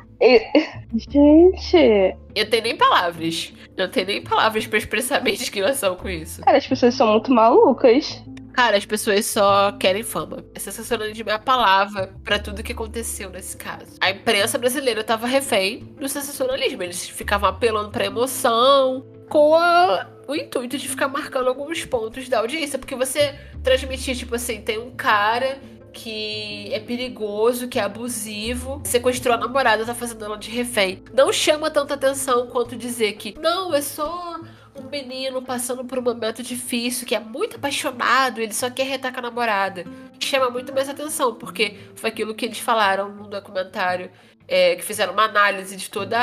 [0.95, 2.15] Gente.
[2.35, 3.53] Eu tenho nem palavras.
[3.75, 6.41] Eu tenho nem palavras para expressar minha indignação com isso.
[6.41, 8.23] Cara, as pessoas são muito malucas.
[8.53, 10.43] Cara, as pessoas só querem fama.
[10.55, 13.97] É sensacional de minha palavra para tudo que aconteceu nesse caso.
[14.01, 16.81] A imprensa brasileira tava refém do sensacionalismo.
[16.81, 22.39] Eles ficavam apelando pra emoção, com a, o intuito de ficar marcando alguns pontos da
[22.39, 22.79] audiência.
[22.79, 25.59] Porque você transmitir, tipo assim, tem um cara
[25.93, 31.03] que é perigoso, que é abusivo, sequestrou a namorada, tá fazendo ela de refém.
[31.11, 34.39] Não chama tanta atenção quanto dizer que não, é só
[34.75, 39.11] um menino passando por um momento difícil, que é muito apaixonado, ele só quer retar
[39.11, 39.85] com a namorada.
[40.19, 44.11] Chama muito mais atenção, porque foi aquilo que eles falaram no documentário.
[44.47, 46.13] É, que fizeram uma análise de todo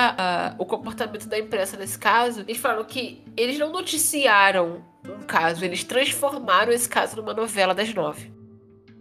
[0.58, 5.84] o comportamento da imprensa nesse caso, eles falaram que eles não noticiaram um caso, eles
[5.84, 8.32] transformaram esse caso numa novela das nove.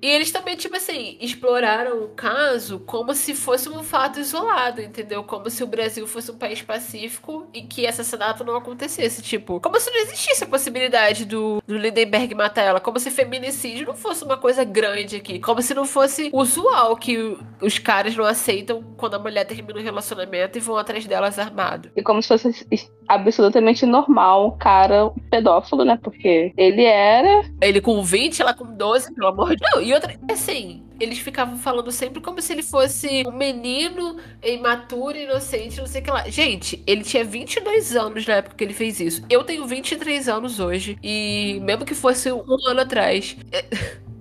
[0.03, 5.23] E eles também, tipo assim, exploraram o caso como se fosse um fato isolado, entendeu?
[5.23, 9.21] Como se o Brasil fosse um país pacífico e que assassinato não acontecesse.
[9.21, 12.81] Tipo, como se não existisse a possibilidade do, do Lindenberg matar ela.
[12.81, 15.39] Como se feminicídio não fosse uma coisa grande aqui.
[15.39, 19.81] Como se não fosse usual que os caras não aceitam quando a mulher termina o
[19.81, 21.89] um relacionamento e vão atrás delas armado.
[21.95, 22.67] E como se fosse
[23.07, 25.97] absolutamente normal um cara pedófilo, né?
[26.03, 27.45] Porque ele era.
[27.61, 29.87] Ele com 20, ela com 12, pelo amor de Deus.
[29.87, 35.79] E outra, assim, eles ficavam falando sempre como se ele fosse um menino imaturo, inocente,
[35.79, 36.29] não sei o que lá.
[36.29, 39.25] Gente, ele tinha 22 anos na época que ele fez isso.
[39.29, 40.97] Eu tenho 23 anos hoje.
[41.03, 43.35] E mesmo que fosse um ano atrás.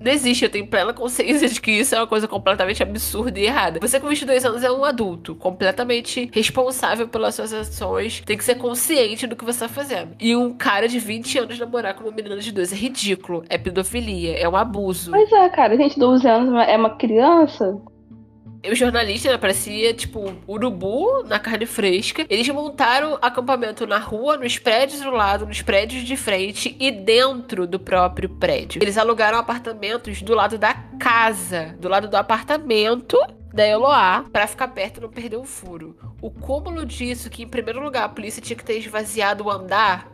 [0.03, 3.45] Não existe, eu tenho plena consciência de que isso é uma coisa completamente absurda e
[3.45, 3.81] errada.
[3.81, 8.57] Você com 22 anos é um adulto, completamente responsável pelas suas ações, tem que ser
[8.57, 10.17] consciente do que você tá fazendo.
[10.21, 13.57] E um cara de 20 anos namorar com uma menina de 12 é ridículo, é
[13.57, 15.11] pedofilia, é um abuso.
[15.11, 17.81] Pois é, cara, gente, 12 anos é uma criança.
[18.71, 22.25] O jornalista né, parecia, tipo, urubu na carne fresca.
[22.31, 27.67] Eles montaram acampamento na rua, nos prédios do lado, nos prédios de frente e dentro
[27.67, 28.81] do próprio prédio.
[28.83, 33.19] Eles alugaram apartamentos do lado da casa, do lado do apartamento
[33.53, 35.97] da Eloá para ficar perto e não perder o furo.
[36.21, 40.12] O cúmulo disso, que em primeiro lugar a polícia tinha que ter esvaziado o andar,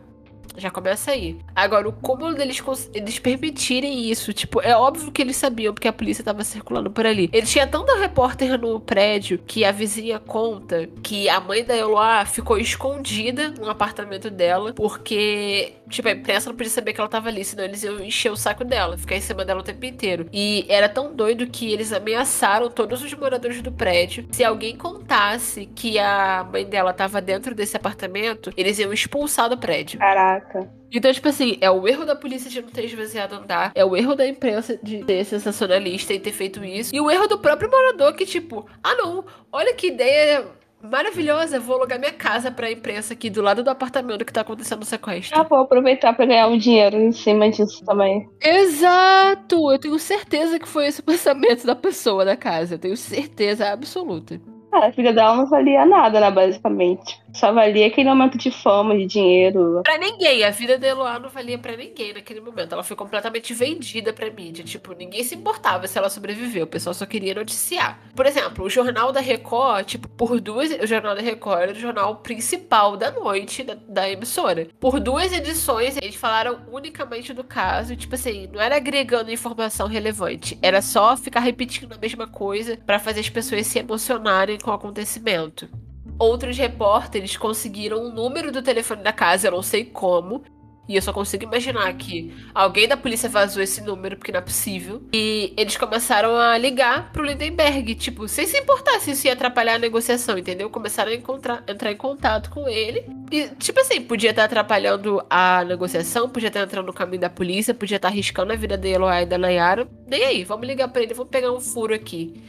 [0.59, 1.37] já começa aí.
[1.55, 2.61] Agora, o cúmulo deles
[2.93, 7.05] eles permitirem isso, tipo, é óbvio que eles sabiam porque a polícia tava circulando por
[7.05, 7.29] ali.
[7.31, 12.25] Ele tinha tanta repórter no prédio que a vizinha conta que a mãe da Eloá
[12.25, 17.29] ficou escondida no apartamento dela porque, tipo, a imprensa não podia saber que ela tava
[17.29, 20.27] ali, senão eles iam encher o saco dela, ficar em cima dela o tempo inteiro.
[20.31, 24.27] E era tão doido que eles ameaçaram todos os moradores do prédio.
[24.31, 29.57] Se alguém contasse que a mãe dela tava dentro desse apartamento, eles iam expulsar do
[29.57, 29.99] prédio.
[29.99, 30.48] Caraca.
[30.49, 30.69] Caraca.
[30.91, 33.95] Então, tipo assim, é o erro da polícia de não ter esvaziado andar, é o
[33.95, 37.69] erro da imprensa de ser sensacionalista e ter feito isso, e o erro do próprio
[37.69, 40.45] morador que, tipo, ah não, olha que ideia
[40.81, 44.81] maravilhosa, vou alugar minha casa pra imprensa aqui do lado do apartamento que tá acontecendo
[44.81, 45.39] o sequestro.
[45.39, 48.27] Ah, vou aproveitar pra ganhar um dinheiro em cima disso também.
[48.41, 49.71] Exato!
[49.71, 53.69] Eu tenho certeza que foi esse o pensamento da pessoa da casa, eu tenho certeza
[53.69, 54.41] absoluta.
[54.71, 57.19] A filha dela não valia nada, né, basicamente.
[57.33, 59.81] Só valia aquele momento de fama, de dinheiro.
[59.83, 60.43] Pra ninguém.
[60.43, 62.73] A vida de Eloá não valia para ninguém naquele momento.
[62.73, 64.63] Ela foi completamente vendida pra mídia.
[64.63, 66.63] Tipo, ninguém se importava se ela sobreviveu.
[66.63, 67.99] O pessoal só queria noticiar.
[68.15, 70.71] Por exemplo, o Jornal da Record, tipo, por duas.
[70.71, 74.67] O Jornal da Record era o jornal principal da noite da, da emissora.
[74.79, 77.95] Por duas edições, eles falaram unicamente do caso.
[77.95, 80.57] Tipo assim, não era agregando informação relevante.
[80.61, 84.73] Era só ficar repetindo a mesma coisa para fazer as pessoas se emocionarem com o
[84.73, 85.69] acontecimento.
[86.17, 90.43] Outros repórteres conseguiram o número do telefone da casa, eu não sei como.
[90.89, 94.41] E eu só consigo imaginar que alguém da polícia vazou esse número, porque não é
[94.41, 95.03] possível.
[95.13, 99.75] E eles começaram a ligar pro Lindenberg, tipo, sem se importar se isso ia atrapalhar
[99.75, 100.67] a negociação, entendeu?
[100.67, 103.05] Começaram a encontrar, entrar em contato com ele.
[103.31, 107.71] E, tipo assim, podia estar atrapalhando a negociação, podia estar entrando no caminho da polícia,
[107.71, 109.87] podia estar arriscando a vida da Eloy e da Nayara.
[110.07, 112.41] Nem aí, vamos ligar para ele, vamos pegar um furo aqui.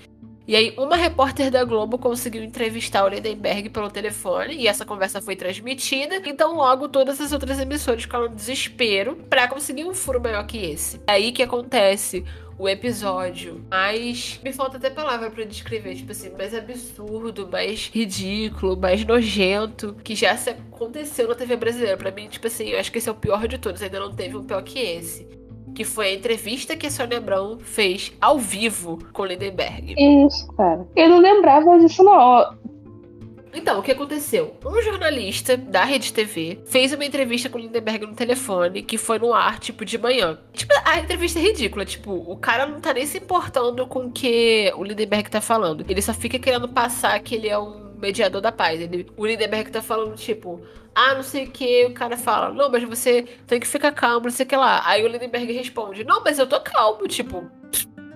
[0.50, 5.22] E aí, uma repórter da Globo conseguiu entrevistar o Lindenberg pelo telefone e essa conversa
[5.22, 6.16] foi transmitida.
[6.26, 10.58] Então, logo, todas as outras emissoras ficaram no desespero para conseguir um furo maior que
[10.58, 11.00] esse.
[11.06, 12.24] É aí que acontece
[12.58, 14.40] o episódio mais.
[14.42, 20.16] Me falta até palavra para descrever, tipo assim, mais absurdo, mais ridículo, mais nojento que
[20.16, 21.96] já se aconteceu na TV brasileira.
[21.96, 24.12] Para mim, tipo assim, eu acho que esse é o pior de todos, ainda não
[24.12, 25.39] teve um pior que esse
[25.74, 29.94] que foi a entrevista que a Sônia Abrão fez ao vivo com Lindenberg.
[29.96, 30.86] Isso, cara.
[30.96, 32.58] Eu não lembrava disso, não.
[33.52, 34.56] Então, o que aconteceu?
[34.64, 39.18] Um jornalista da Rede TV fez uma entrevista com o Lindenberg no telefone, que foi
[39.18, 40.38] no ar, tipo, de manhã.
[40.52, 41.84] Tipo, a entrevista é ridícula.
[41.84, 45.84] Tipo, o cara não tá nem se importando com o que o Lindenberg tá falando.
[45.88, 48.80] Ele só fica querendo passar que ele é um mediador da paz.
[48.80, 50.60] Ele, o Lindenberg tá falando, tipo,
[50.94, 51.86] ah, não sei o que.
[51.86, 54.82] O cara fala, não, mas você tem que ficar calmo, não sei o que lá.
[54.84, 57.50] Aí o Lindenberg responde, não, mas eu tô calmo, tipo.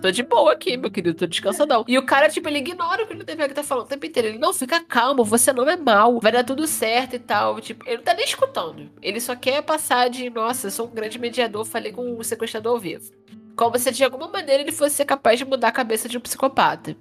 [0.02, 1.82] Tô de boa aqui, meu querido, tô descansadão.
[1.88, 4.28] E o cara, tipo, ele ignora o que o Lindenberg tá falando o tempo inteiro.
[4.28, 7.58] Ele, não, fica calmo, você não é mal, vai dar tudo certo e tal.
[7.58, 8.90] Tipo, ele não tá nem escutando.
[9.00, 12.74] Ele só quer passar de, nossa, eu sou um grande mediador, falei com o sequestrador
[12.74, 13.10] ao vivo.
[13.56, 16.94] Como se de alguma maneira ele fosse capaz de mudar a cabeça de um psicopata.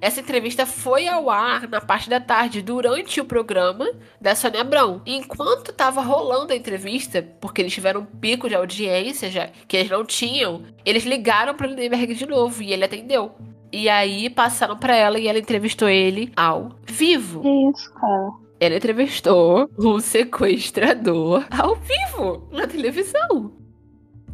[0.00, 3.86] Essa entrevista foi ao ar na parte da tarde, durante o programa
[4.20, 5.02] da Sônia Abrão.
[5.04, 9.90] enquanto estava rolando a entrevista, porque eles tiveram um pico de audiência já, que eles
[9.90, 13.32] não tinham, eles ligaram para o Lindenberg de novo e ele atendeu.
[13.72, 17.42] E aí passaram para ela e ela entrevistou ele ao vivo.
[17.70, 18.30] Isso, cara.
[18.58, 23.52] Ela entrevistou um sequestrador ao vivo na televisão.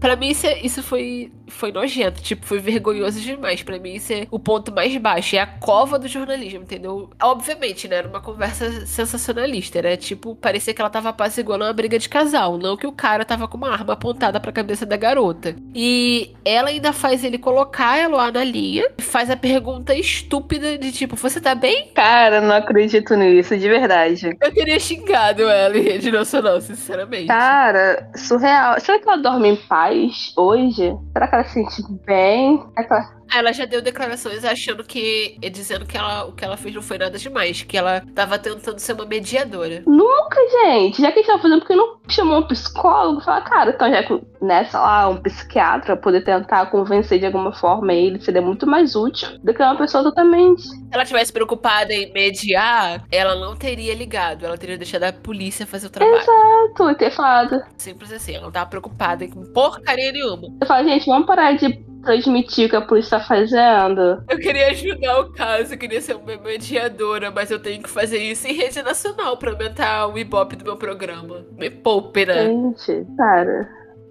[0.01, 2.23] Para mim, isso, é, isso foi, foi nojento.
[2.23, 3.63] Tipo, foi vergonhoso demais.
[3.63, 5.37] para mim, isso é o ponto mais baixo.
[5.37, 7.11] É a cova do jornalismo, entendeu?
[7.23, 7.97] Obviamente, né?
[7.97, 9.79] Era uma conversa sensacionalista.
[9.79, 12.59] Era tipo, parecia que ela tava apaziguando uma briga de casal.
[12.59, 15.57] Não que o cara tava com uma arma apontada pra cabeça da garota.
[15.75, 18.85] E ela ainda faz ele colocar ela lá na linha.
[19.01, 21.91] Faz a pergunta estúpida de tipo, você tá bem?
[21.95, 24.37] Cara, não acredito nisso, de verdade.
[24.41, 27.27] Eu teria xingado ela em rede nacional, sinceramente.
[27.27, 28.79] Cara, surreal.
[28.81, 30.33] Será que ela dorme em paz?
[30.37, 30.97] hoje?
[31.13, 32.65] Será que ela se sente bem?
[32.77, 33.17] Ela...
[33.33, 35.39] Ela já deu declarações achando que.
[35.53, 38.79] dizendo que ela, o que ela fez não foi nada demais, que ela tava tentando
[38.79, 39.83] ser uma mediadora.
[39.87, 41.03] Nunca, gente.
[41.03, 43.21] Já que a gente tava fazendo, porque não chamou um psicólogo?
[43.21, 47.53] Fala, cara, então já que, né, sei lá, um psiquiatra poder tentar convencer de alguma
[47.53, 50.63] forma ele seria muito mais útil do que uma pessoa totalmente.
[50.63, 54.45] Se ela tivesse preocupada em mediar, ela não teria ligado.
[54.45, 56.17] Ela teria deixado a polícia fazer o trabalho.
[56.17, 57.63] Exato, e ter falado.
[57.77, 60.49] Simples assim, ela não tava preocupada com porcaria nenhuma.
[60.61, 64.23] Eu falo, gente, vamos parar de transmitir o que a polícia tá fazendo.
[64.31, 68.19] Eu queria ajudar o caso, eu queria ser uma mediadora, mas eu tenho que fazer
[68.19, 71.45] isso em rede nacional pra aumentar o ibope do meu programa.
[71.59, 72.47] Me poupe, né?
[72.47, 73.69] Gente, cara.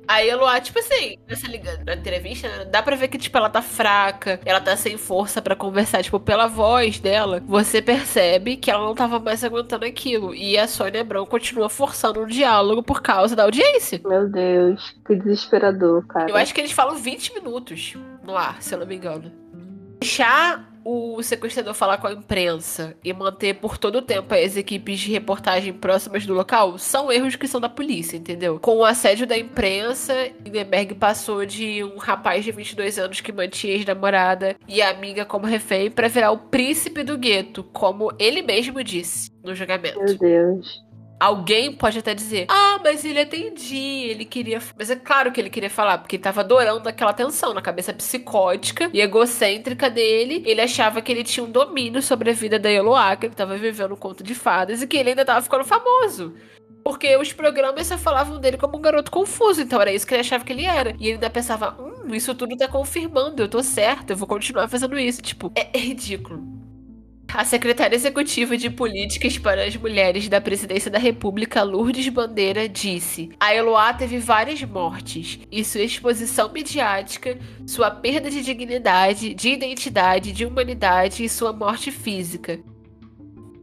[0.08, 3.50] Aí a Luá, tipo assim, nessa liga, na entrevista, dá pra ver que, tipo, ela
[3.50, 6.04] tá fraca, ela tá sem força para conversar.
[6.04, 10.34] Tipo, pela voz dela, você percebe que ela não tava mais aguentando aquilo.
[10.36, 14.02] E a Sônia Abrão continua forçando um diálogo por causa da audiência.
[14.06, 16.30] Meu Deus, que desesperador, cara.
[16.30, 19.32] Eu acho que eles falam 20 minutos no ar, se eu não me engano.
[20.00, 25.00] Deixar o sequestrador falar com a imprensa e manter por todo o tempo as equipes
[25.00, 28.60] de reportagem próximas do local são erros que são da polícia, entendeu?
[28.60, 30.14] Com o assédio da imprensa,
[30.46, 35.90] Lindenberg passou de um rapaz de 22 anos que mantinha ex-namorada e amiga como refém
[35.90, 40.00] para virar o príncipe do gueto, como ele mesmo disse no julgamento.
[40.00, 40.85] Meu Deus.
[41.18, 44.62] Alguém pode até dizer, ah, mas ele atendia, ele queria.
[44.78, 47.94] Mas é claro que ele queria falar, porque ele tava adorando aquela tensão na cabeça
[47.94, 50.44] psicótica e egocêntrica dele.
[50.46, 53.58] Ele achava que ele tinha um domínio sobre a vida da Eloá, que ele tava
[53.58, 56.36] vivendo um conto de fadas e que ele ainda tava ficando famoso.
[56.84, 60.22] Porque os programas só falavam dele como um garoto confuso, então era isso que ele
[60.22, 60.92] achava que ele era.
[61.00, 64.68] E ele ainda pensava, hum, isso tudo tá confirmando, eu tô certo, eu vou continuar
[64.68, 65.22] fazendo isso.
[65.22, 66.65] Tipo, é, é ridículo.
[67.34, 73.30] A secretária executiva de políticas para as mulheres da presidência da República, Lourdes Bandeira, disse:
[73.40, 80.32] A Eloá teve várias mortes e sua exposição midiática, sua perda de dignidade, de identidade,
[80.32, 82.60] de humanidade e sua morte física.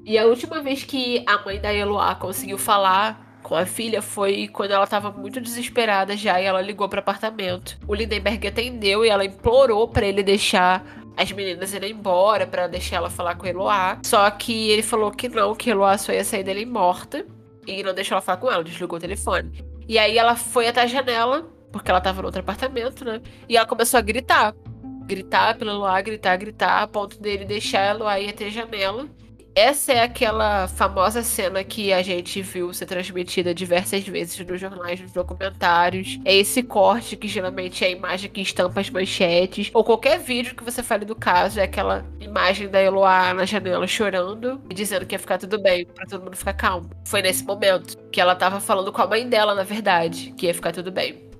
[0.04, 4.48] E a última vez que a mãe da Eloá conseguiu falar com a filha foi
[4.48, 7.78] quando ela estava muito desesperada já e ela ligou para o apartamento.
[7.86, 12.96] O Lindenberg atendeu e ela implorou para ele deixar as meninas irem embora para deixar
[12.96, 13.98] ela falar com Eloá.
[14.04, 17.26] Só que ele falou que não, que Eloá só ia sair dele morta.
[17.66, 19.64] E não deixou ela falar com ela, desligou o telefone.
[19.88, 23.20] E aí ela foi até a janela, porque ela tava no outro apartamento, né?
[23.48, 24.54] E ela começou a gritar.
[25.04, 29.06] Gritar pela Eloá, gritar, gritar, a ponto dele deixar Eloá ir até a janela.
[29.54, 34.98] Essa é aquela famosa cena que a gente viu ser transmitida diversas vezes nos jornais,
[34.98, 36.18] nos documentários.
[36.24, 40.54] É esse corte que geralmente é a imagem que estampa as manchetes, ou qualquer vídeo
[40.54, 45.04] que você fale do caso, é aquela imagem da Eloá na janela chorando e dizendo
[45.04, 46.88] que ia ficar tudo bem, para todo mundo ficar calmo.
[47.06, 50.54] Foi nesse momento que ela tava falando com a mãe dela, na verdade, que ia
[50.54, 51.31] ficar tudo bem.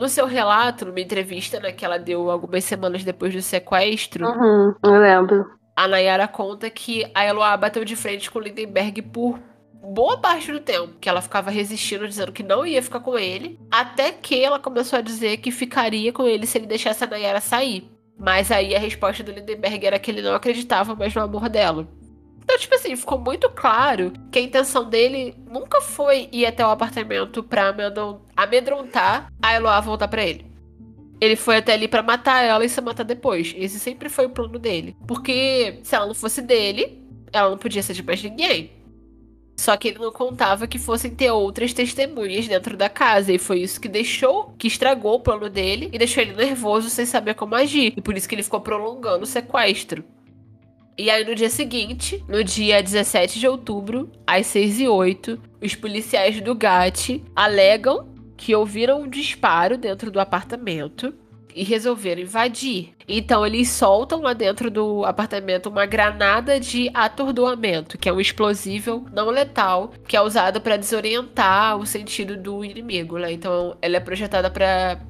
[0.00, 4.74] No seu relato, numa entrevista né, que ela deu algumas semanas depois do sequestro, uhum,
[4.82, 5.44] eu lembro.
[5.76, 9.38] A Nayara conta que a Eloá bateu de frente com o Lindenberg por
[9.74, 13.60] boa parte do tempo, que ela ficava resistindo, dizendo que não ia ficar com ele,
[13.70, 17.40] até que ela começou a dizer que ficaria com ele se ele deixasse a Nayara
[17.42, 17.86] sair.
[18.18, 21.86] Mas aí a resposta do Lindenberg era que ele não acreditava mais no amor dela.
[22.50, 26.70] Então, tipo assim, ficou muito claro que a intenção dele nunca foi ir até o
[26.70, 27.72] apartamento pra
[28.36, 30.44] amedrontar a Eloá voltar para ele.
[31.20, 33.54] Ele foi até ali para matar ela e se matar depois.
[33.56, 34.96] Esse sempre foi o plano dele.
[35.06, 37.00] Porque se ela não fosse dele,
[37.32, 38.72] ela não podia ser de mais ninguém.
[39.56, 43.32] Só que ele não contava que fossem ter outras testemunhas dentro da casa.
[43.32, 47.06] E foi isso que deixou, que estragou o plano dele e deixou ele nervoso sem
[47.06, 47.94] saber como agir.
[47.96, 50.02] E por isso que ele ficou prolongando o sequestro.
[50.98, 55.74] E aí, no dia seguinte, no dia 17 de outubro, às 6 e 8 os
[55.74, 61.12] policiais do GAT alegam que ouviram um disparo dentro do apartamento
[61.54, 62.94] e resolveram invadir.
[63.06, 69.06] Então eles soltam lá dentro do apartamento uma granada de atordoamento, que é um explosivo
[69.12, 73.32] não letal, que é usado para desorientar o sentido do inimigo, né?
[73.32, 75.00] Então ela é projetada para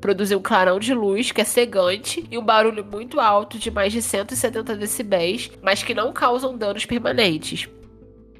[0.00, 3.92] produzir um clarão de luz que é cegante e um barulho muito alto de mais
[3.92, 7.68] de 170 decibéis, mas que não causam danos permanentes.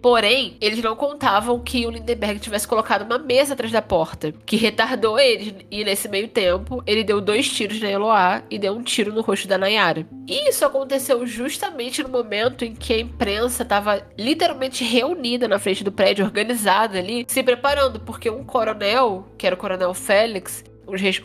[0.03, 4.57] Porém, eles não contavam que o Lindenberg tivesse colocado uma mesa atrás da porta, que
[4.57, 5.55] retardou eles.
[5.71, 9.21] E nesse meio tempo, ele deu dois tiros na Eloá e deu um tiro no
[9.21, 10.07] rosto da Nayara.
[10.27, 15.85] E isso aconteceu justamente no momento em que a imprensa estava literalmente reunida na frente
[15.85, 20.65] do prédio, organizada ali, se preparando, porque um coronel, que era o coronel Félix,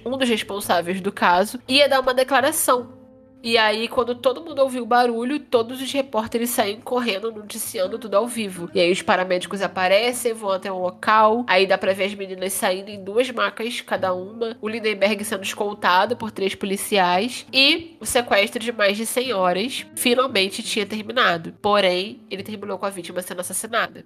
[0.06, 3.06] um dos responsáveis do caso, ia dar uma declaração.
[3.46, 8.16] E aí, quando todo mundo ouviu o barulho, todos os repórteres saem correndo, noticiando tudo
[8.16, 8.72] ao vivo.
[8.74, 11.46] E aí os paramédicos aparecem, vão até o local.
[11.48, 14.58] Aí dá pra ver as meninas saindo em duas macas, cada uma.
[14.60, 17.46] O Lindenberg sendo escoltado por três policiais.
[17.54, 21.54] E o sequestro de mais de 100 horas finalmente tinha terminado.
[21.62, 24.04] Porém, ele terminou com a vítima sendo assassinada.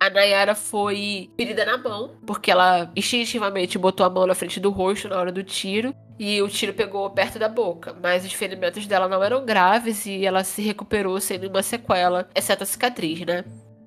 [0.00, 4.70] A Nayara foi ferida na mão, porque ela instintivamente botou a mão na frente do
[4.70, 5.92] rosto na hora do tiro.
[6.18, 7.96] E o tiro pegou perto da boca.
[8.00, 12.62] Mas os ferimentos dela não eram graves e ela se recuperou sem nenhuma sequela, exceto
[12.62, 13.44] a cicatriz, né?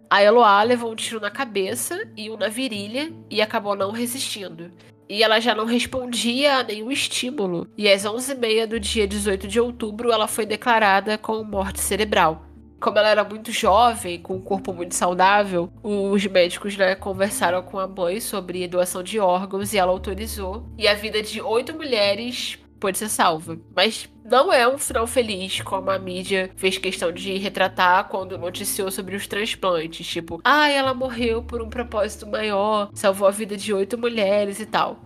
[0.10, 4.72] A Eloá levou um tiro na cabeça e um na virilha e acabou não resistindo.
[5.08, 7.68] E ela já não respondia a nenhum estímulo.
[7.78, 12.51] E às 11h30 do dia 18 de outubro, ela foi declarada com morte cerebral
[12.82, 17.80] como ela era muito jovem, com um corpo muito saudável, os médicos né, conversaram com
[17.80, 20.66] a mãe sobre doação de órgãos e ela autorizou.
[20.78, 23.58] E a vida de oito mulheres pôde ser salva.
[23.76, 28.90] Mas não é um final feliz, como a mídia fez questão de retratar quando noticiou
[28.90, 30.08] sobre os transplantes.
[30.08, 34.66] Tipo, ah, ela morreu por um propósito maior, salvou a vida de oito mulheres e
[34.66, 35.00] tal.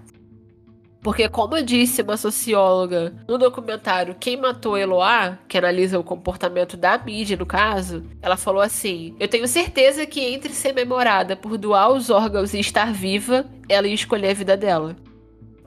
[1.05, 6.97] Porque, como disse uma socióloga no documentário Quem Matou Eloá, que analisa o comportamento da
[6.97, 11.91] mídia no caso, ela falou assim: Eu tenho certeza que entre ser memorada por doar
[11.91, 14.95] os órgãos e estar viva, ela ia escolher a vida dela.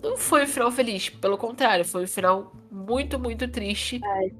[0.03, 4.01] Não foi um final feliz, pelo contrário, foi um final muito, muito triste.
[4.03, 4.33] Ai.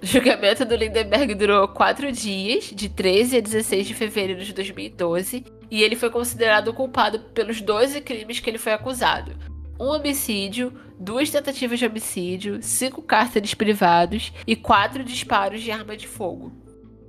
[0.00, 5.44] O julgamento do Lindenberg durou quatro dias, de 13 a 16 de fevereiro de 2012,
[5.68, 11.30] e ele foi considerado culpado pelos 12 crimes que ele foi acusado um homicídio, duas
[11.30, 16.52] tentativas de homicídio, cinco cárceres privados e quatro disparos de arma de fogo.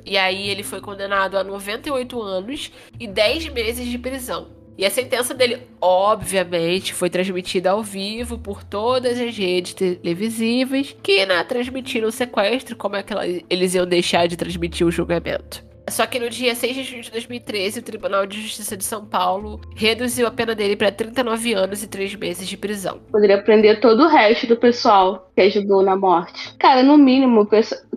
[0.05, 4.59] E aí ele foi condenado a 98 anos e 10 meses de prisão.
[4.78, 11.26] E a sentença dele, obviamente, foi transmitida ao vivo por todas as redes televisivas que
[11.26, 13.13] né, transmitiram o sequestro, como é que
[13.49, 15.68] eles iam deixar de transmitir o julgamento.
[15.89, 19.05] Só que no dia 6 de junho de 2013, o Tribunal de Justiça de São
[19.05, 22.99] Paulo reduziu a pena dele para 39 anos e 3 meses de prisão.
[23.11, 26.53] Poderia prender todo o resto do pessoal que ajudou na morte.
[26.57, 27.47] Cara, no mínimo,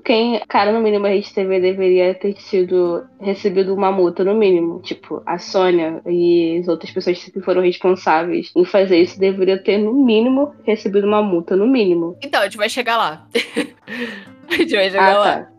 [0.05, 4.81] quem, cara, no mínimo a Rede TV deveria ter sido recebido uma multa, no mínimo.
[4.81, 9.79] Tipo, a Sônia e as outras pessoas que foram responsáveis em fazer isso deveriam ter,
[9.79, 12.17] no mínimo, recebido uma multa, no mínimo.
[12.23, 13.27] Então, a gente vai chegar lá.
[14.49, 15.37] a gente vai chegar ah, lá.
[15.39, 15.52] Tá.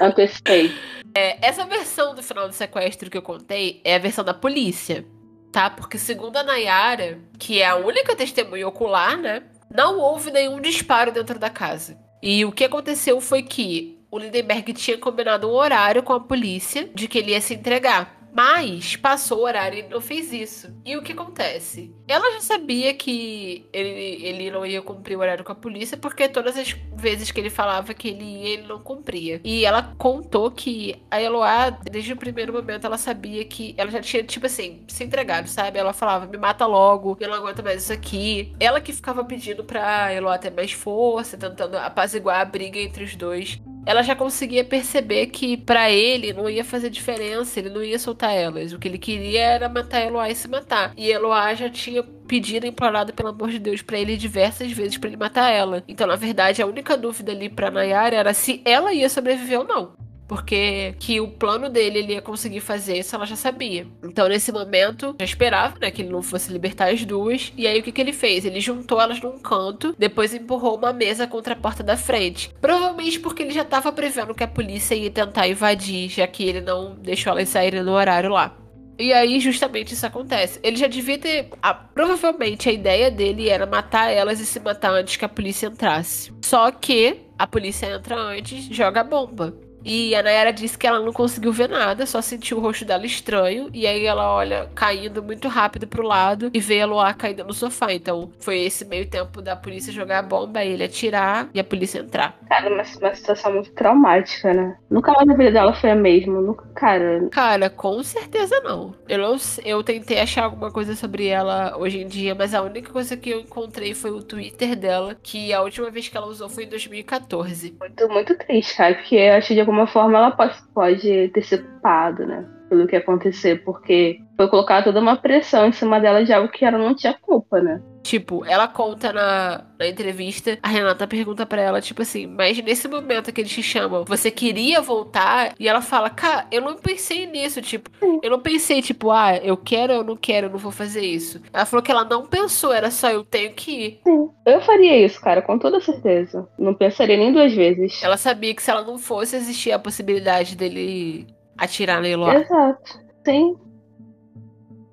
[0.00, 0.72] Antecipei.
[1.14, 5.04] É, essa versão do final do sequestro que eu contei é a versão da polícia,
[5.52, 5.68] tá?
[5.68, 9.42] Porque segundo a Nayara, que é a única testemunha ocular, né?
[9.74, 11.98] Não houve nenhum disparo dentro da casa.
[12.22, 16.88] E o que aconteceu foi que o Lindenberg tinha combinado um horário com a polícia
[16.94, 18.19] de que ele ia se entregar.
[18.32, 20.74] Mas passou o horário e não fez isso.
[20.84, 21.94] E o que acontece?
[22.06, 26.28] Ela já sabia que ele, ele não ia cumprir o horário com a polícia, porque
[26.28, 29.40] todas as vezes que ele falava que ele ia, ele não cumpria.
[29.44, 34.00] E ela contou que a Eloá, desde o primeiro momento, ela sabia que ela já
[34.00, 35.78] tinha, tipo assim, se entregado, sabe?
[35.78, 38.54] Ela falava, me mata logo, eu não aguento mais isso aqui.
[38.58, 43.16] Ela que ficava pedindo pra Eloá ter mais força, tentando apaziguar a briga entre os
[43.16, 47.98] dois ela já conseguia perceber que para ele não ia fazer diferença, ele não ia
[47.98, 48.72] soltar elas.
[48.72, 50.92] O que ele queria era matar Eloá e se matar.
[50.96, 55.08] E Eloá já tinha pedido, implorado pelo amor de Deus para ele diversas vezes para
[55.08, 55.82] ele matar ela.
[55.88, 59.66] Então, na verdade, a única dúvida ali para Nayara era se ela ia sobreviver ou
[59.66, 60.09] não.
[60.30, 63.84] Porque que o plano dele ele ia conseguir fazer isso, ela já sabia.
[64.00, 67.52] Então, nesse momento, já esperava, né, que ele não fosse libertar as duas.
[67.56, 68.44] E aí, o que, que ele fez?
[68.44, 72.54] Ele juntou elas num canto, depois empurrou uma mesa contra a porta da frente.
[72.60, 76.60] Provavelmente porque ele já estava prevendo que a polícia ia tentar invadir, já que ele
[76.60, 78.56] não deixou elas saírem no horário lá.
[79.00, 80.60] E aí, justamente isso acontece.
[80.62, 81.48] Ele já devia ter.
[81.60, 85.66] A, provavelmente a ideia dele era matar elas e se matar antes que a polícia
[85.66, 86.32] entrasse.
[86.44, 89.68] Só que a polícia entra antes, joga a bomba.
[89.84, 93.06] E a Nayara disse que ela não conseguiu ver nada, só sentiu o rosto dela
[93.06, 93.68] estranho.
[93.72, 97.52] E aí ela olha caindo muito rápido pro lado e vê a Loa caindo no
[97.52, 97.92] sofá.
[97.92, 101.98] Então foi esse meio tempo da polícia jogar a bomba, ele atirar e a polícia
[101.98, 102.36] entrar.
[102.48, 104.76] Cara, uma, uma situação muito traumática, né?
[104.90, 106.40] Nunca mais a vida dela foi a mesma.
[106.40, 107.28] Nunca, cara.
[107.30, 108.94] Cara, com certeza não.
[109.08, 112.92] Eu, não, eu tentei achar alguma coisa sobre ela hoje em dia, mas a única
[112.92, 116.48] coisa que eu encontrei foi o Twitter dela, que a última vez que ela usou
[116.48, 117.76] foi em 2014.
[117.78, 121.58] Muito, muito triste, cara, porque eu acho de alguma forma ela pode, pode ter se
[121.58, 122.44] culpado, né?
[122.70, 126.64] Pelo que acontecer, porque foi colocar toda uma pressão em cima dela de algo que
[126.64, 127.82] ela não tinha culpa, né?
[128.02, 132.88] Tipo, ela conta na, na entrevista, a Renata pergunta para ela, tipo assim, mas nesse
[132.88, 135.52] momento que eles te chamam, você queria voltar?
[135.60, 137.90] E ela fala, cara, eu não pensei nisso, tipo,
[138.22, 141.42] eu não pensei, tipo, ah, eu quero, eu não quero, eu não vou fazer isso.
[141.52, 144.00] Ela falou que ela não pensou, era só eu tenho que ir.
[144.04, 144.30] Sim.
[144.46, 146.48] Eu faria isso, cara, com toda certeza.
[146.58, 148.02] Não pensaria nem duas vezes.
[148.02, 151.26] Ela sabia que se ela não fosse, existia a possibilidade dele
[151.60, 152.34] atirar na Eloá.
[152.36, 153.00] Exato.
[153.24, 153.56] Sim.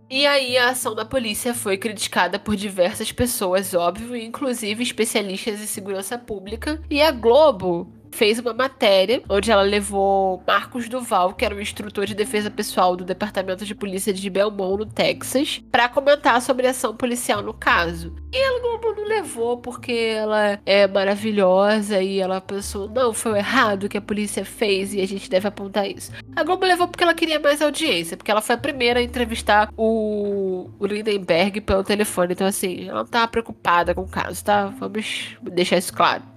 [0.10, 5.66] E aí a ação da polícia foi criticada por diversas pessoas, óbvio, inclusive especialistas em
[5.66, 6.82] segurança pública.
[6.90, 12.06] E a Globo fez uma matéria onde ela levou Marcos Duval, que era um instrutor
[12.06, 16.72] de defesa pessoal do Departamento de Polícia de Belmont, no Texas, para comentar sobre a
[16.72, 18.16] ação policial no caso.
[18.32, 23.36] E ela não, não levou porque ela é maravilhosa e ela pensou, não, foi o
[23.36, 26.12] errado que a polícia fez e a gente deve apontar isso.
[26.36, 29.70] A Globo levou porque ela queria mais audiência, porque ela foi a primeira a entrevistar
[29.78, 32.34] o, o Lindenberg pelo telefone.
[32.34, 34.68] Então, assim, ela não tava preocupada com o caso, tá?
[34.80, 36.37] Vamos deixar isso claro.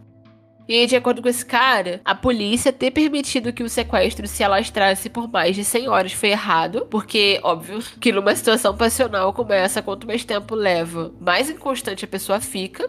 [0.71, 5.11] E de acordo com esse cara, a polícia ter permitido que o sequestro se alastrasse
[5.11, 9.83] por mais de 100 horas foi errado, porque, óbvio, que numa situação passional como essa,
[9.83, 12.89] quanto mais tempo leva, mais inconstante a pessoa fica.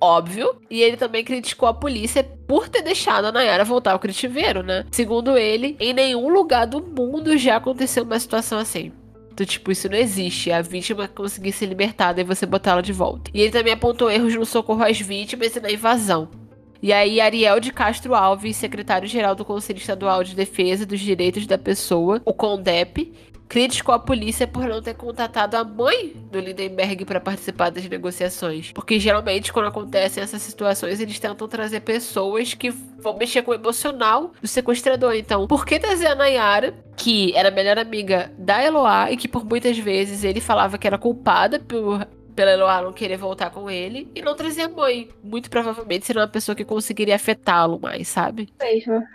[0.00, 0.56] Óbvio.
[0.68, 4.84] E ele também criticou a polícia por ter deixado a Nayara voltar ao critiveiro, né?
[4.90, 8.90] Segundo ele, em nenhum lugar do mundo já aconteceu uma situação assim.
[9.32, 10.50] Então, tipo, isso não existe.
[10.50, 13.30] A vítima conseguir ser libertada e você botar ela de volta.
[13.32, 16.39] E ele também apontou erros no socorro às vítimas e na invasão.
[16.82, 21.58] E aí, Ariel de Castro Alves, secretário-geral do Conselho Estadual de Defesa dos Direitos da
[21.58, 23.12] Pessoa, o CONDEP,
[23.50, 28.70] criticou a polícia por não ter contatado a mãe do Lindenberg para participar das negociações.
[28.72, 33.54] Porque geralmente, quando acontecem essas situações, eles tentam trazer pessoas que vão mexer com o
[33.54, 35.16] emocional do sequestrador.
[35.16, 39.26] Então, por que trazer a Nayara, que era a melhor amiga da Eloá e que
[39.26, 42.06] por muitas vezes ele falava que era culpada por
[42.40, 45.10] pela Eloá não querer voltar com ele e não trazer a mãe.
[45.22, 48.48] Muito provavelmente seria uma pessoa que conseguiria afetá-lo mais, sabe?
[48.58, 49.06] Mesmo.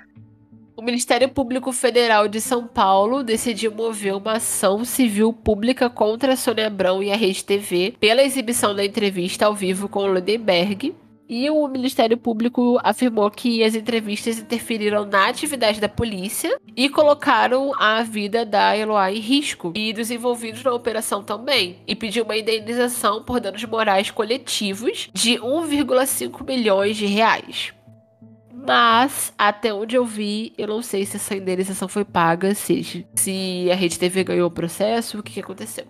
[0.78, 6.36] O Ministério Público Federal de São Paulo decidiu mover uma ação civil pública contra a
[6.36, 10.94] Sônia Abrão e a Rede TV pela exibição da entrevista ao vivo com o Ludenberg,
[11.28, 17.72] e o Ministério Público afirmou que as entrevistas interferiram na atividade da polícia e colocaram
[17.80, 21.78] a vida da Eloá em risco e dos envolvidos na operação também.
[21.88, 27.74] E pediu uma indenização por danos morais coletivos de 1,5 milhões de reais.
[28.68, 33.70] Mas, até onde eu vi, eu não sei se essa indenização foi paga, seja, se
[33.72, 35.86] a Rede TV ganhou o processo, o que, que aconteceu.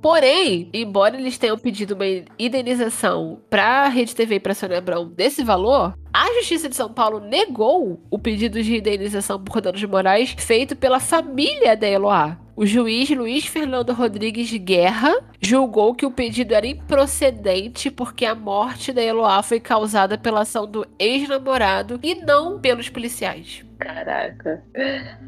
[0.00, 2.04] Porém, embora eles tenham pedido uma
[2.38, 5.94] indenização para a Rede TV e para Sônia Abrão desse valor,
[6.26, 10.98] a Justiça de São Paulo negou o pedido de indenização por danos morais feito pela
[10.98, 12.36] família da Eloá.
[12.56, 18.92] O juiz Luiz Fernando Rodrigues Guerra julgou que o pedido era improcedente porque a morte
[18.92, 23.62] da Eloá foi causada pela ação do ex-namorado e não pelos policiais.
[23.78, 24.64] Caraca.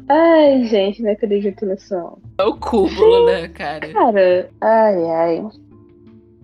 [0.09, 1.95] Ai, gente, não acredito nisso.
[2.37, 3.93] É o cúmulo, né, cara?
[3.93, 5.43] Cara, ai, ai.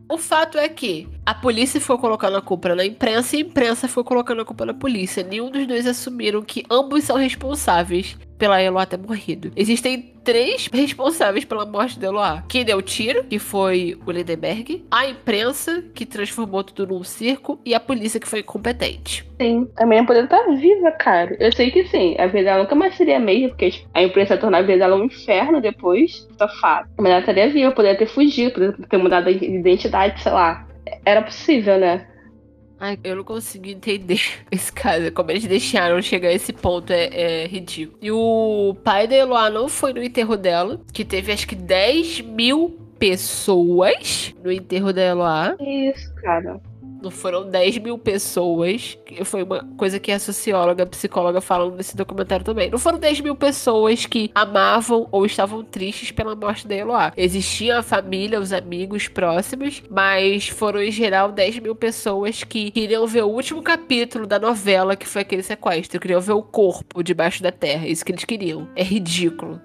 [0.08, 3.88] O fato é que a polícia foi colocando a culpa na imprensa e a imprensa
[3.88, 5.24] foi colocando a culpa na polícia.
[5.24, 9.52] Nenhum dos dois assumiram que ambos são responsáveis pela Eloá ter morrido.
[9.56, 12.44] Existem três responsáveis pela morte de Eloá.
[12.50, 17.60] Quem deu o tiro, que foi o Lindenberg, a imprensa, que transformou tudo num circo,
[17.64, 19.26] e a polícia, que foi incompetente.
[19.40, 21.36] Sim, a menina poderia estar viva, cara.
[21.40, 24.34] Eu sei que sim, a vida dela nunca mais seria a mesma, porque a imprensa
[24.34, 26.84] ia tornar a vida dela um inferno depois, isso é.
[26.98, 30.68] Mas ela estaria viva, poderia ter fugido, poderia ter mudado de identidade, sei lá.
[31.06, 32.08] Era possível, né?
[32.86, 34.22] Ai, eu não consigo entender
[34.52, 35.12] esse caso.
[35.12, 37.98] Como eles deixaram chegar a esse ponto é, é ridículo.
[38.00, 42.22] E o pai da Eloá não foi no enterro dela, que teve acho que 10
[42.22, 45.56] mil pessoas no enterro da Eloá.
[45.60, 46.62] Isso, cara.
[47.06, 48.98] Não foram 10 mil pessoas.
[49.26, 52.72] Foi uma coisa que a socióloga, a psicóloga falam nesse documentário também.
[52.72, 57.14] Não foram 10 mil pessoas que amavam ou estavam tristes pela morte da Eloá.
[57.16, 63.06] Existia a família, os amigos próximos, mas foram em geral 10 mil pessoas que queriam
[63.06, 66.00] ver o último capítulo da novela que foi aquele sequestro.
[66.00, 67.86] Queriam ver o corpo debaixo da terra.
[67.86, 68.68] Isso que eles queriam.
[68.76, 69.62] É ridículo.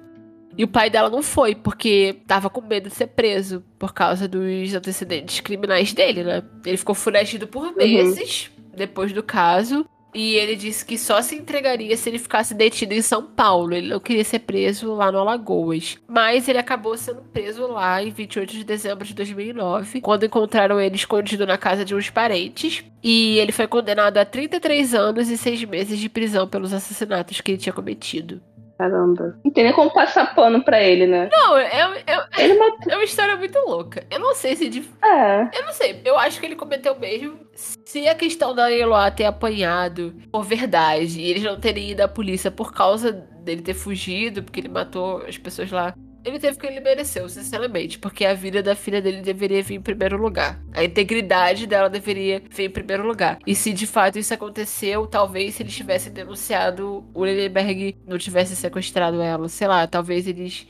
[0.57, 4.27] E o pai dela não foi, porque tava com medo de ser preso por causa
[4.27, 6.43] dos antecedentes criminais dele, né?
[6.65, 8.77] Ele ficou foragido por meses uhum.
[8.77, 9.87] depois do caso.
[10.15, 13.75] E ele disse que só se entregaria se ele ficasse detido em São Paulo.
[13.75, 15.99] Ele não queria ser preso lá no Alagoas.
[16.09, 20.97] Mas ele acabou sendo preso lá em 28 de dezembro de 2009, quando encontraram ele
[20.97, 22.85] escondido na casa de uns parentes.
[23.03, 27.53] E ele foi condenado a 33 anos e 6 meses de prisão pelos assassinatos que
[27.53, 28.43] ele tinha cometido.
[28.81, 29.39] Caramba.
[29.45, 31.29] Não tem nem como passar pano pra ele, né?
[31.31, 31.67] Não, é,
[32.07, 32.91] é, Ele matou.
[32.93, 34.07] é uma história muito louca.
[34.11, 35.43] Eu não sei se de É.
[35.59, 37.39] Eu não sei, eu acho que ele cometeu mesmo.
[37.55, 42.09] Se a questão da Eloá ter apanhado por verdade e eles não terem ido à
[42.09, 45.95] polícia por causa dele ter fugido, porque ele matou as pessoas lá,
[46.25, 49.77] ele teve o que ele mereceu, sinceramente, porque a vida da filha dele deveria vir
[49.77, 50.61] em primeiro lugar.
[50.73, 53.39] A integridade dela deveria vir em primeiro lugar.
[53.47, 58.55] E se de fato isso aconteceu, talvez se eles tivessem denunciado, o Lillenberg não tivesse
[58.55, 59.49] sequestrado ela.
[59.49, 60.67] Sei lá, talvez eles.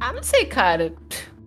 [0.00, 0.94] Ah, não sei, cara.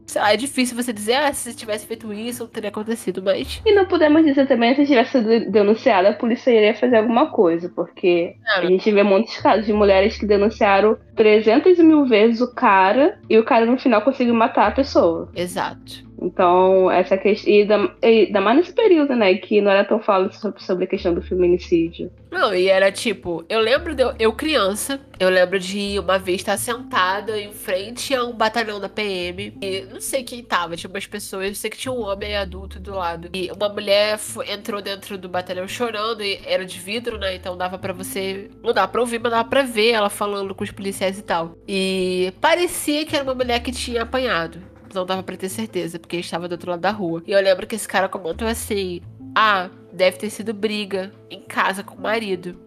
[0.10, 3.22] Sei lá, é difícil você dizer, ah, se você tivesse feito isso, não teria acontecido,
[3.22, 3.62] mas.
[3.64, 7.72] E não podemos dizer também se tivesse sido denunciado, a polícia iria fazer alguma coisa,
[7.76, 13.20] porque a gente vê muitos casos de mulheres que denunciaram 300 mil vezes o cara
[13.30, 15.30] e o cara no final conseguiu matar a pessoa.
[15.36, 16.09] Exato.
[16.22, 17.52] Então, essa questão.
[17.52, 17.68] E
[18.04, 19.34] ainda mais nesse período, né?
[19.36, 22.12] Que não era tão falado sobre, sobre a questão do feminicídio.
[22.32, 26.42] Não, e era tipo, eu lembro de eu, eu criança, eu lembro de uma vez
[26.42, 29.54] estar sentada em frente a um batalhão da PM.
[29.62, 32.80] E não sei quem tava, tinha umas pessoas, eu sei que tinha um homem adulto
[32.80, 33.30] do lado.
[33.34, 37.34] E uma mulher fo- entrou dentro do batalhão chorando, e era de vidro, né?
[37.36, 38.50] Então dava pra você.
[38.64, 41.56] Não dava pra ouvir, mas dava pra ver ela falando com os policiais e tal.
[41.68, 44.60] E parecia que era uma mulher que tinha apanhado.
[44.94, 47.22] Não dava pra ter certeza, porque estava do outro lado da rua.
[47.26, 49.02] E eu lembro que esse cara comentou assim:
[49.36, 52.58] Ah, deve ter sido briga em casa com o marido.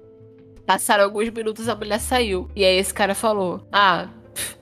[0.66, 2.48] Passaram alguns minutos, a mulher saiu.
[2.54, 4.08] E aí esse cara falou: Ah,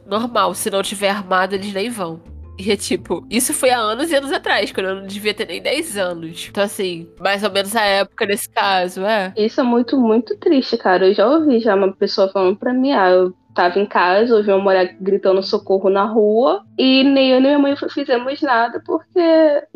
[0.07, 2.21] normal, se não tiver armado, eles nem vão.
[2.59, 5.47] E é tipo, isso foi há anos e anos atrás, quando eu não devia ter
[5.47, 6.47] nem 10 anos.
[6.51, 9.33] Então, assim, mais ou menos a época nesse caso, é.
[9.37, 11.09] Isso é muito, muito triste, cara.
[11.09, 14.51] Eu já ouvi já uma pessoa falando pra mim, ah, eu tava em casa, ouvi
[14.51, 19.21] uma mulher gritando socorro na rua, e nem eu nem minha mãe fizemos nada, porque,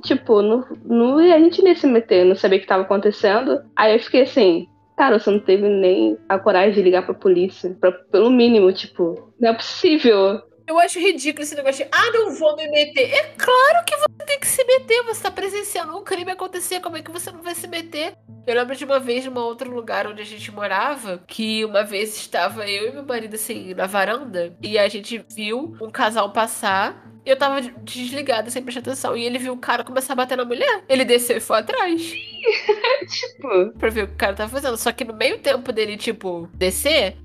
[0.03, 3.61] tipo, não, não, a gente nem se meter, não sabia o que tava acontecendo.
[3.77, 7.77] Aí eu fiquei assim, cara, você não teve nem a coragem de ligar pra polícia,
[7.81, 10.41] pra, pelo mínimo, tipo, não é possível.
[10.67, 13.12] Eu acho ridículo esse negócio de, ah, não vou me meter.
[13.12, 16.97] É claro que você tem que se meter, você tá presenciando um crime acontecer, como
[16.97, 18.17] é que você não vai se meter?
[18.47, 22.17] Eu lembro de uma vez, num outro lugar onde a gente morava, que uma vez
[22.17, 27.11] estava eu e meu marido, assim, na varanda, e a gente viu um casal passar,
[27.27, 30.37] e eu tava desligada, sem prestar atenção, e ele viu o cara começar a bater
[30.37, 30.85] na mulher.
[30.89, 32.03] Ele desceu e foi atrás.
[33.09, 34.77] Tipo, Pra ver o que o cara tava fazendo.
[34.77, 37.17] Só que no meio tempo dele, tipo, descer,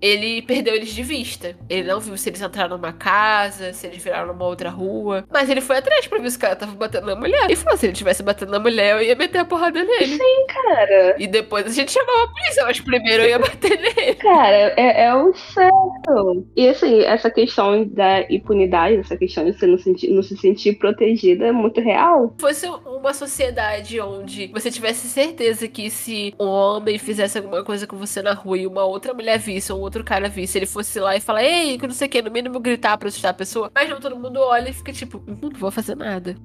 [0.00, 1.56] ele perdeu eles de vista.
[1.68, 5.24] Ele não viu se eles entraram numa casa, se eles viraram numa outra rua.
[5.30, 7.50] Mas ele foi atrás pra ver se o cara tava batendo na mulher.
[7.50, 10.18] E falou: se ele tivesse batendo na mulher, eu ia meter a porrada nele.
[10.48, 14.14] cara, E depois a gente chamava a polícia, mas primeiro eu ia bater nele.
[14.14, 16.46] Cara, é, é o certo.
[16.56, 20.74] E assim, essa questão da impunidade, essa questão de você não, sentir, não se sentir
[20.78, 22.34] protegida é muito real.
[22.38, 27.86] Se fosse uma sociedade onde você tivesse certeza que se um homem fizesse alguma coisa
[27.86, 30.66] com você na rua e uma outra mulher visse, ou um outro cara visse, ele
[30.66, 33.32] fosse lá e falar, ei, que não sei o que, no mínimo gritar pra assustar
[33.32, 33.70] a pessoa.
[33.74, 36.36] Mas não, todo mundo olha e fica tipo, "Hum, não vou fazer nada.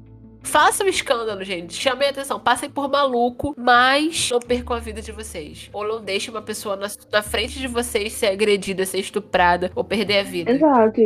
[0.41, 1.73] Façam escândalo, gente.
[1.73, 2.39] Chamem atenção.
[2.39, 5.69] Passem por maluco, mas não percam a vida de vocês.
[5.73, 9.83] Ou não deixem uma pessoa na, na frente de vocês ser agredida, ser estuprada ou
[9.83, 10.51] perder a vida.
[10.51, 11.01] Exato.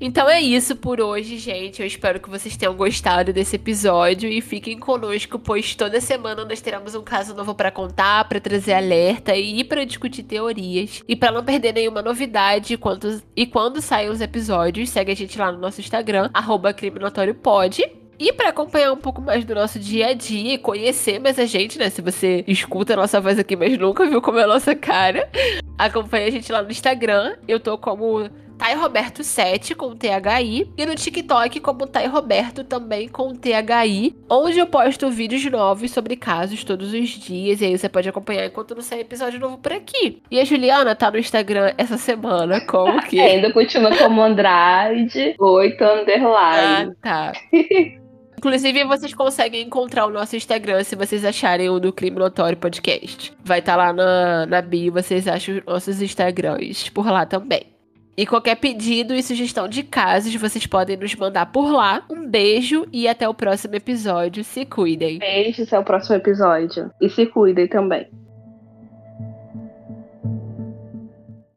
[0.00, 1.80] Então é isso por hoje, gente.
[1.80, 6.60] Eu espero que vocês tenham gostado desse episódio e fiquem conosco, pois toda semana nós
[6.60, 11.02] teremos um caso novo pra contar, pra trazer alerta e pra discutir teorias.
[11.06, 15.38] E pra não perder nenhuma novidade quando, e quando saem os episódios, segue a gente
[15.38, 17.84] lá no nosso Instagram, arroba crimiноtóriopod.
[18.18, 21.46] E pra acompanhar um pouco mais do nosso dia a dia e conhecer mais a
[21.46, 21.90] gente, né?
[21.90, 25.28] Se você escuta a nossa voz aqui, mas nunca viu como é a nossa cara,
[25.78, 27.36] acompanha a gente lá no Instagram.
[27.46, 28.28] Eu tô como
[28.58, 34.58] Thay Roberto 7 com THI e no TikTok como Thay Roberto também com THI, onde
[34.58, 38.74] eu posto vídeos novos sobre casos todos os dias e aí você pode acompanhar enquanto
[38.74, 40.22] não sair episódio novo por aqui.
[40.30, 45.84] E a Juliana tá no Instagram essa semana como que Ainda continua como Andrade 8
[45.84, 46.94] Ah, underline.
[47.02, 47.32] tá.
[48.38, 53.32] Inclusive, vocês conseguem encontrar o nosso Instagram se vocês acharem o do Crime Notório Podcast.
[53.42, 57.73] Vai estar lá na, na bio, vocês acham os nossos Instagrams por lá também.
[58.16, 62.04] E qualquer pedido e sugestão de casos, vocês podem nos mandar por lá.
[62.08, 64.44] Um beijo e até o próximo episódio.
[64.44, 65.18] Se cuidem.
[65.18, 66.90] Beijo, até o próximo episódio.
[67.00, 68.08] E se cuidem também.